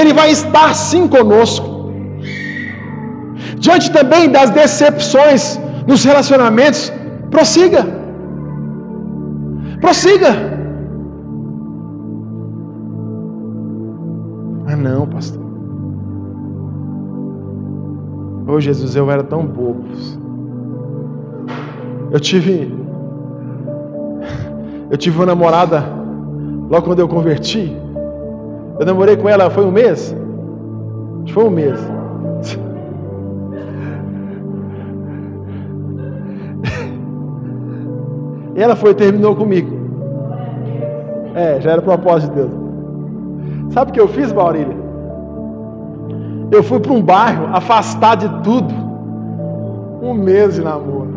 Ele 0.00 0.12
vai 0.12 0.30
estar 0.30 0.74
sim 0.74 1.08
conosco. 1.08 1.92
Diante 3.58 3.90
também 3.90 4.28
das 4.28 4.50
decepções 4.50 5.60
nos 5.86 6.04
relacionamentos, 6.04 6.92
prossiga. 7.30 7.86
Prossiga. 9.80 10.51
Pastor. 15.12 15.42
Oh, 18.48 18.60
Jesus, 18.60 18.96
eu 18.96 19.10
era 19.10 19.22
tão 19.22 19.46
bobo. 19.46 19.84
Eu 22.10 22.20
tive. 22.20 22.74
Eu 24.90 24.98
tive 24.98 25.16
uma 25.16 25.26
namorada 25.26 25.82
logo 26.68 26.86
quando 26.86 26.98
eu 26.98 27.08
converti. 27.08 27.76
Eu 28.78 28.84
namorei 28.84 29.16
com 29.16 29.28
ela, 29.28 29.48
foi 29.48 29.64
um 29.64 29.70
mês? 29.70 30.14
Foi 31.32 31.44
um 31.44 31.50
mês. 31.50 31.78
E 38.54 38.60
ela 38.60 38.76
foi 38.76 38.94
terminou 38.94 39.34
comigo. 39.34 39.74
É, 41.34 41.58
já 41.60 41.70
era 41.70 41.80
propósito 41.80 42.30
de 42.30 42.36
Deus. 42.36 42.52
Sabe 43.70 43.90
o 43.90 43.94
que 43.94 44.00
eu 44.00 44.08
fiz, 44.08 44.30
Maurília? 44.32 44.81
Eu 46.52 46.62
fui 46.62 46.78
para 46.78 46.92
um 46.92 47.00
bairro 47.00 47.48
afastado 47.50 48.28
de 48.28 48.42
tudo. 48.42 48.74
Um 50.02 50.12
mês 50.12 50.56
de 50.56 50.60
namoro. 50.60 51.14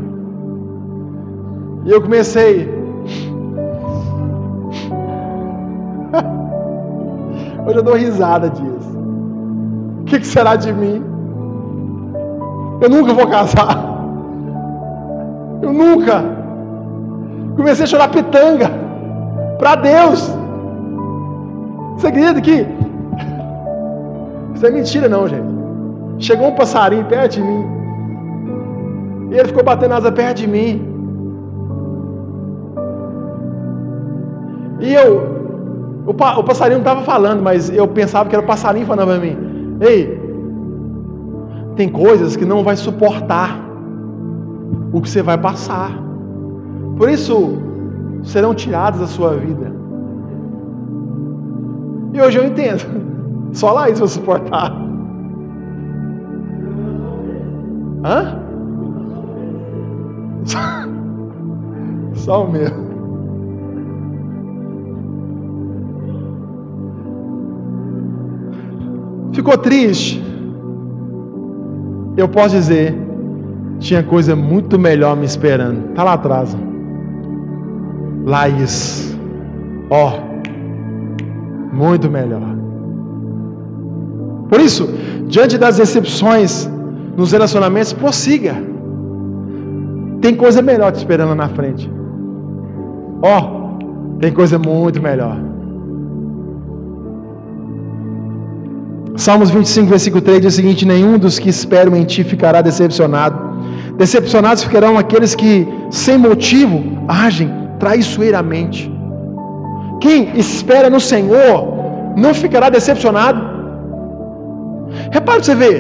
E 1.84 1.92
eu 1.92 2.02
comecei. 2.02 2.74
Hoje 7.68 7.78
eu 7.78 7.84
dou 7.84 7.96
risada 7.96 8.50
disso. 8.50 8.98
O 10.00 10.06
que, 10.06 10.20
que 10.22 10.28
será 10.28 10.56
de 10.56 10.72
mim? 10.72 11.04
Eu 12.80 12.90
nunca 12.90 13.14
vou 13.14 13.28
casar. 13.28 13.78
Eu 15.62 15.74
nunca. 15.74 16.24
Comecei 17.58 17.84
a 17.84 17.88
chorar 17.88 18.08
pitanga 18.08 18.72
para 19.60 19.76
Deus. 19.76 20.34
Você 21.98 22.08
acredita 22.08 22.40
que 22.40 22.85
não 24.66 24.76
é 24.76 24.80
mentira, 24.80 25.08
não, 25.08 25.28
gente. 25.28 25.46
Chegou 26.18 26.48
um 26.48 26.56
passarinho 26.56 27.06
perto 27.06 27.34
de 27.34 27.42
mim. 27.42 27.66
E 29.32 29.36
ele 29.36 29.48
ficou 29.50 29.64
batendo 29.64 29.94
asa 29.94 30.12
perto 30.12 30.38
de 30.38 30.48
mim. 30.48 30.82
E 34.80 34.94
eu. 34.94 35.36
O, 36.08 36.12
o 36.12 36.44
passarinho 36.44 36.80
não 36.80 36.86
estava 36.88 37.02
falando, 37.04 37.42
mas 37.42 37.70
eu 37.70 37.88
pensava 37.88 38.30
que 38.30 38.36
era 38.36 38.44
o 38.44 38.48
passarinho 38.48 38.86
falando 38.86 39.08
para 39.08 39.20
mim: 39.20 39.38
Ei, 39.82 40.20
tem 41.76 41.90
coisas 41.90 42.36
que 42.36 42.46
não 42.46 42.64
vai 42.64 42.76
suportar 42.76 43.60
o 44.94 45.02
que 45.02 45.10
você 45.10 45.22
vai 45.22 45.38
passar. 45.38 45.92
Por 46.98 47.10
isso, 47.10 47.58
serão 48.24 48.54
tiradas 48.56 49.00
da 49.00 49.08
sua 49.08 49.36
vida. 49.36 49.74
E 52.14 52.22
hoje 52.22 52.38
eu 52.38 52.46
entendo. 52.46 53.15
Só 53.54 53.72
lá 53.72 53.90
isso 53.90 54.04
eu 54.04 54.08
suportar. 54.08 54.72
Hã? 58.04 58.40
Só, 60.44 60.60
só 62.14 62.44
o 62.46 62.52
meu. 62.52 62.86
Ficou 69.34 69.58
triste? 69.58 70.24
Eu 72.16 72.30
posso 72.30 72.56
dizer, 72.56 72.96
tinha 73.80 74.02
coisa 74.02 74.36
muito 74.36 74.80
melhor 74.80 75.18
me 75.18 75.26
esperando. 75.26 75.94
Tá 75.94 76.04
lá 76.04 76.14
atrás. 76.14 76.56
Laís. 78.24 79.18
Ó. 79.90 80.14
Oh, 80.14 81.76
muito 81.76 82.10
melhor. 82.10 82.55
Por 84.56 84.62
isso, 84.62 84.88
diante 85.28 85.58
das 85.58 85.76
decepções 85.76 86.52
nos 87.18 87.34
relacionamentos, 87.34 87.92
prossiga. 87.92 88.56
Tem 90.22 90.34
coisa 90.34 90.62
melhor 90.62 90.94
te 90.94 91.00
esperando 91.00 91.36
na 91.36 91.50
frente. 91.50 91.92
Ó, 93.22 93.38
oh, 93.38 94.18
tem 94.22 94.32
coisa 94.32 94.58
muito 94.58 95.02
melhor. 95.02 95.36
Salmos 99.18 99.50
25, 99.50 99.90
versículo 99.90 100.22
3 100.22 100.40
diz 100.40 100.54
o 100.54 100.56
seguinte: 100.56 100.86
Nenhum 100.86 101.18
dos 101.18 101.38
que 101.38 101.50
esperam 101.50 101.94
em 101.94 102.06
ti 102.06 102.24
ficará 102.24 102.62
decepcionado. 102.62 103.38
Decepcionados 103.98 104.64
ficarão 104.64 104.98
aqueles 104.98 105.36
que, 105.36 105.68
sem 105.92 106.18
motivo, 106.18 106.82
agem 107.10 107.52
traiçoeiramente. 107.78 108.90
Quem 110.00 110.40
espera 110.40 110.90
no 110.90 111.02
Senhor 111.02 111.68
não 112.16 112.34
ficará 112.34 112.70
decepcionado. 112.70 113.55
Repare 115.18 115.42
você 115.44 115.56
ver. 115.64 115.78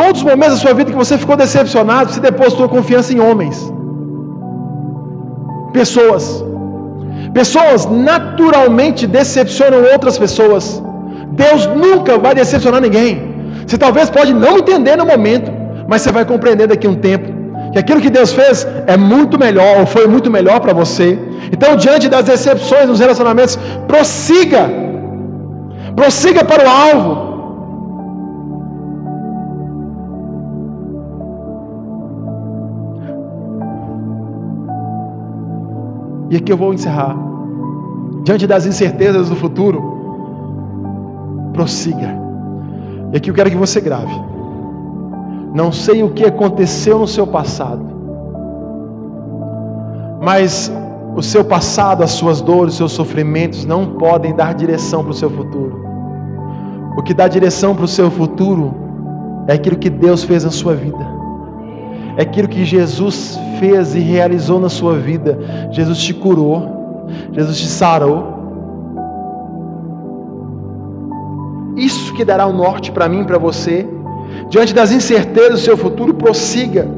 Todos 0.00 0.18
os 0.20 0.26
momentos 0.30 0.54
da 0.54 0.60
sua 0.64 0.74
vida 0.78 0.90
que 0.92 1.02
você 1.04 1.16
ficou 1.22 1.36
decepcionado, 1.44 2.10
você 2.10 2.20
depositou 2.30 2.68
confiança 2.78 3.12
em 3.14 3.20
homens, 3.26 3.56
pessoas. 5.78 6.24
Pessoas 7.40 7.80
naturalmente 8.10 9.02
decepcionam 9.18 9.80
outras 9.92 10.16
pessoas. 10.24 10.64
Deus 11.42 11.62
nunca 11.84 12.12
vai 12.24 12.34
decepcionar 12.40 12.80
ninguém. 12.86 13.12
Você 13.66 13.78
talvez 13.86 14.08
pode 14.18 14.32
não 14.44 14.54
entender 14.62 14.96
no 15.02 15.06
momento, 15.12 15.50
mas 15.88 16.02
você 16.02 16.12
vai 16.18 16.24
compreender 16.32 16.68
daqui 16.68 16.86
a 16.86 16.92
um 16.94 17.00
tempo 17.10 17.28
que 17.72 17.78
aquilo 17.82 18.00
que 18.04 18.10
Deus 18.18 18.32
fez 18.38 18.56
é 18.94 18.96
muito 18.96 19.36
melhor 19.44 19.72
ou 19.80 19.86
foi 19.94 20.06
muito 20.14 20.30
melhor 20.30 20.60
para 20.64 20.72
você. 20.72 21.18
Então, 21.54 21.70
diante 21.84 22.08
das 22.08 22.24
decepções 22.32 22.86
nos 22.90 23.00
relacionamentos, 23.00 23.58
prossiga. 23.88 24.64
Prossiga 26.00 26.44
para 26.44 26.64
o 26.64 26.70
alvo. 26.88 27.33
E 36.34 36.36
aqui 36.36 36.50
eu 36.50 36.56
vou 36.56 36.74
encerrar. 36.74 37.16
Diante 38.24 38.44
das 38.44 38.66
incertezas 38.66 39.28
do 39.28 39.36
futuro, 39.36 39.80
prossiga. 41.52 42.08
E 43.12 43.16
aqui 43.16 43.30
eu 43.30 43.34
quero 43.34 43.50
que 43.52 43.56
você 43.56 43.80
grave. 43.80 44.20
Não 45.54 45.70
sei 45.70 46.02
o 46.02 46.10
que 46.10 46.24
aconteceu 46.24 46.98
no 46.98 47.06
seu 47.06 47.24
passado, 47.24 47.86
mas 50.20 50.72
o 51.14 51.22
seu 51.22 51.44
passado, 51.44 52.02
as 52.02 52.10
suas 52.10 52.40
dores, 52.40 52.72
os 52.72 52.78
seus 52.78 52.92
sofrimentos 52.92 53.64
não 53.64 53.86
podem 53.86 54.34
dar 54.34 54.54
direção 54.54 55.04
para 55.04 55.12
o 55.12 55.14
seu 55.14 55.30
futuro. 55.30 55.86
O 56.98 57.02
que 57.04 57.14
dá 57.14 57.28
direção 57.28 57.76
para 57.76 57.84
o 57.84 57.88
seu 57.88 58.10
futuro 58.10 58.74
é 59.46 59.52
aquilo 59.52 59.76
que 59.76 59.88
Deus 59.88 60.24
fez 60.24 60.42
na 60.42 60.50
sua 60.50 60.74
vida, 60.74 61.06
é 62.16 62.22
aquilo 62.22 62.48
que 62.48 62.64
Jesus 62.64 63.38
fez 63.58 63.94
e 63.94 64.00
realizou 64.00 64.60
na 64.60 64.68
sua 64.68 64.96
vida. 64.96 65.38
Jesus 65.70 65.98
te 65.98 66.14
curou, 66.14 67.06
Jesus 67.32 67.58
te 67.58 67.66
sarou, 67.66 68.34
Isso 71.76 72.14
que 72.14 72.24
dará 72.24 72.46
o 72.46 72.52
norte 72.52 72.92
para 72.92 73.08
mim 73.08 73.22
e 73.22 73.24
para 73.24 73.38
você. 73.38 73.86
Diante 74.48 74.72
das 74.72 74.92
incertezas 74.92 75.52
do 75.52 75.58
seu 75.58 75.76
futuro, 75.76 76.14
prossiga. 76.14 76.88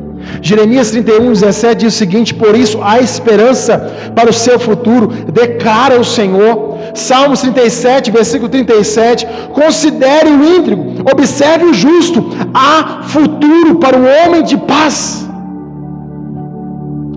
Jeremias 0.40 0.90
31, 0.90 1.32
17 1.32 1.80
diz 1.82 1.94
o 1.94 1.98
seguinte: 1.98 2.34
Por 2.34 2.54
isso 2.64 2.78
há 2.82 2.98
esperança 3.00 3.72
para 4.14 4.30
o 4.30 4.38
seu 4.44 4.58
futuro, 4.58 5.08
declara 5.40 6.00
o 6.00 6.04
Senhor. 6.04 6.54
Salmos 6.94 7.40
37, 7.40 8.10
versículo 8.10 8.48
37. 8.48 9.26
Considere 9.60 10.30
o 10.30 10.44
íntegro, 10.56 10.80
observe 11.12 11.64
o 11.66 11.74
justo, 11.74 12.18
há 12.54 13.02
futuro 13.14 13.76
para 13.84 13.96
o 13.98 14.06
homem 14.16 14.42
de 14.42 14.56
paz. 14.72 15.26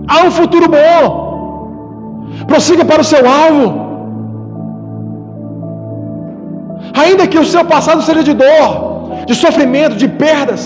Há 0.07 0.17
um 0.27 0.31
futuro 0.39 0.67
bom. 0.77 1.05
Prossiga 2.51 2.83
para 2.91 3.01
o 3.01 3.09
seu 3.13 3.23
alvo. 3.43 3.67
Ainda 7.03 7.27
que 7.31 7.39
o 7.43 7.45
seu 7.53 7.63
passado 7.73 8.01
seja 8.07 8.23
de 8.29 8.33
dor, 8.43 8.69
de 9.27 9.35
sofrimento, 9.35 9.95
de 10.03 10.07
perdas. 10.23 10.63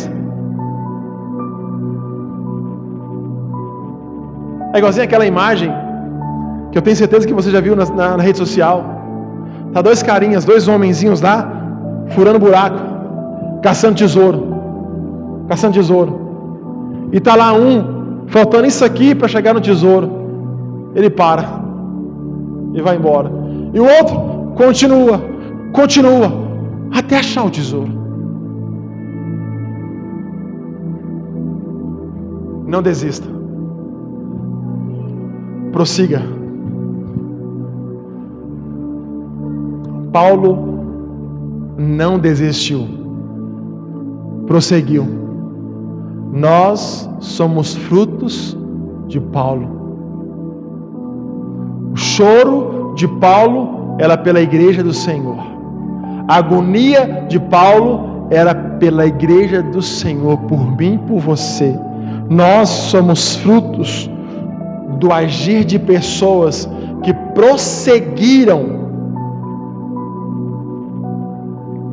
É 4.73 4.77
igualzinho 4.79 5.05
aquela 5.05 5.25
imagem 5.25 5.71
que 6.71 6.77
eu 6.77 6.81
tenho 6.81 6.95
certeza 6.95 7.27
que 7.27 7.33
você 7.33 7.51
já 7.51 7.61
viu 7.61 7.75
na, 7.75 7.85
na, 7.85 8.17
na 8.17 8.23
rede 8.23 8.37
social. 8.37 8.83
Tá 9.71 9.81
dois 9.81 10.01
carinhas, 10.03 10.43
dois 10.43 10.67
homenzinhos 10.67 11.21
lá, 11.21 11.49
furando 12.09 12.39
buraco, 12.39 12.79
caçando 13.61 13.95
tesouro. 13.95 15.45
Caçando 15.47 15.73
tesouro. 15.73 17.09
E 17.11 17.19
tá 17.19 17.35
lá 17.35 17.53
um, 17.53 18.25
faltando 18.27 18.65
isso 18.65 18.83
aqui 18.83 19.13
para 19.13 19.27
chegar 19.27 19.53
no 19.53 19.61
tesouro. 19.61 20.91
Ele 20.95 21.09
para. 21.09 21.61
E 22.73 22.81
vai 22.81 22.95
embora. 22.95 23.31
E 23.73 23.79
o 23.79 23.85
outro 23.85 24.53
continua 24.55 25.33
Continua 25.73 26.31
até 26.91 27.17
achar 27.17 27.43
o 27.43 27.49
tesouro. 27.49 27.91
Não 32.67 32.81
desista. 32.81 33.27
Prossiga. 35.73 36.21
Paulo 40.11 40.85
não 41.75 42.19
desistiu. 42.19 42.87
Prosseguiu. 44.45 45.03
Nós 46.31 47.09
somos 47.19 47.73
frutos 47.73 48.55
de 49.07 49.19
Paulo. 49.19 49.67
O 51.91 51.97
choro 51.97 52.93
de 52.95 53.07
Paulo 53.07 53.95
era 53.97 54.15
pela 54.15 54.41
igreja 54.41 54.83
do 54.83 54.93
Senhor. 54.93 55.39
A 56.27 56.35
agonia 56.35 57.25
de 57.27 57.39
Paulo 57.39 58.27
era 58.29 58.53
pela 58.53 59.07
igreja 59.07 59.63
do 59.63 59.81
Senhor, 59.81 60.37
por 60.41 60.77
mim 60.77 60.93
e 60.93 60.97
por 60.99 61.19
você. 61.19 61.75
Nós 62.29 62.69
somos 62.69 63.37
frutos 63.37 64.09
do 65.03 65.11
agir 65.11 65.65
de 65.65 65.77
pessoas 65.77 66.69
que 67.03 67.13
prosseguiram. 67.13 68.61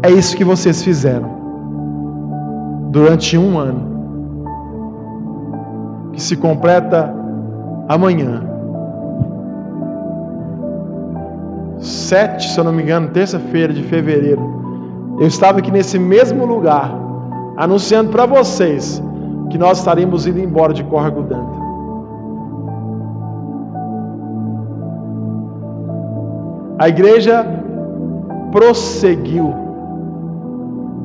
É 0.01 0.11
isso 0.13 0.37
que 0.37 0.45
vocês 0.45 0.81
fizeram 0.85 1.29
durante 2.91 3.37
um 3.37 3.59
ano, 3.59 3.83
que 6.13 6.23
se 6.23 6.37
completa 6.37 7.13
amanhã. 7.89 8.45
7, 11.81 12.49
se 12.49 12.61
eu 12.61 12.63
não 12.63 12.73
me 12.73 12.85
engano, 12.85 13.09
terça-feira 13.09 13.73
de 13.73 13.83
fevereiro, 13.83 14.43
eu 15.19 15.27
estava 15.27 15.59
aqui 15.59 15.73
nesse 15.73 15.99
mesmo 15.99 16.47
lugar, 16.47 16.97
anunciando 17.57 18.11
para 18.11 18.25
vocês 18.25 19.03
que 19.51 19.59
nós 19.59 19.79
estaríamos 19.79 20.29
indo 20.29 20.39
embora 20.39 20.73
de 20.73 20.85
Córrego 20.85 21.23
Danta. 21.23 21.60
A 26.81 26.89
igreja 26.89 27.47
prosseguiu, 28.51 29.55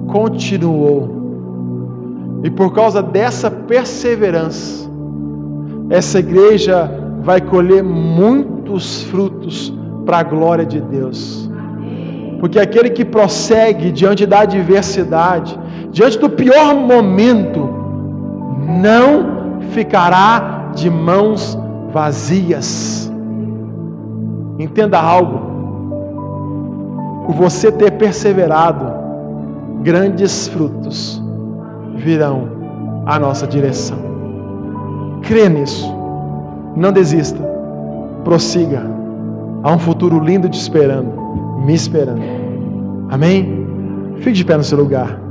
continuou, 0.07 1.09
e 2.45 2.49
por 2.49 2.73
causa 2.73 3.03
dessa 3.03 3.51
perseverança, 3.51 4.89
essa 5.89 6.19
igreja 6.19 6.89
vai 7.21 7.41
colher 7.41 7.83
muitos 7.83 9.03
frutos 9.03 9.73
para 10.05 10.19
a 10.19 10.23
glória 10.23 10.65
de 10.65 10.79
Deus. 10.79 11.51
Porque 12.39 12.57
aquele 12.57 12.91
que 12.91 13.03
prossegue 13.03 13.91
diante 13.91 14.25
da 14.25 14.43
adversidade, 14.43 15.59
diante 15.91 16.17
do 16.17 16.29
pior 16.29 16.73
momento, 16.73 17.69
não 18.81 19.59
ficará 19.71 20.71
de 20.73 20.89
mãos 20.89 21.59
vazias. 21.91 23.11
Entenda 24.57 24.97
algo. 24.97 25.54
Por 27.25 27.33
você 27.33 27.71
ter 27.71 27.91
perseverado, 27.91 28.85
grandes 29.81 30.47
frutos 30.47 31.21
virão 31.95 32.49
à 33.05 33.19
nossa 33.19 33.47
direção. 33.47 33.97
Crê 35.23 35.49
nisso. 35.49 35.93
Não 36.75 36.91
desista. 36.91 37.39
Prossiga. 38.23 38.83
Há 39.63 39.71
um 39.71 39.79
futuro 39.79 40.19
lindo 40.19 40.47
te 40.47 40.59
esperando, 40.59 41.11
me 41.65 41.73
esperando. 41.73 42.21
Amém? 43.09 43.65
Fique 44.17 44.33
de 44.33 44.45
pé 44.45 44.57
no 44.57 44.63
seu 44.63 44.77
lugar. 44.77 45.24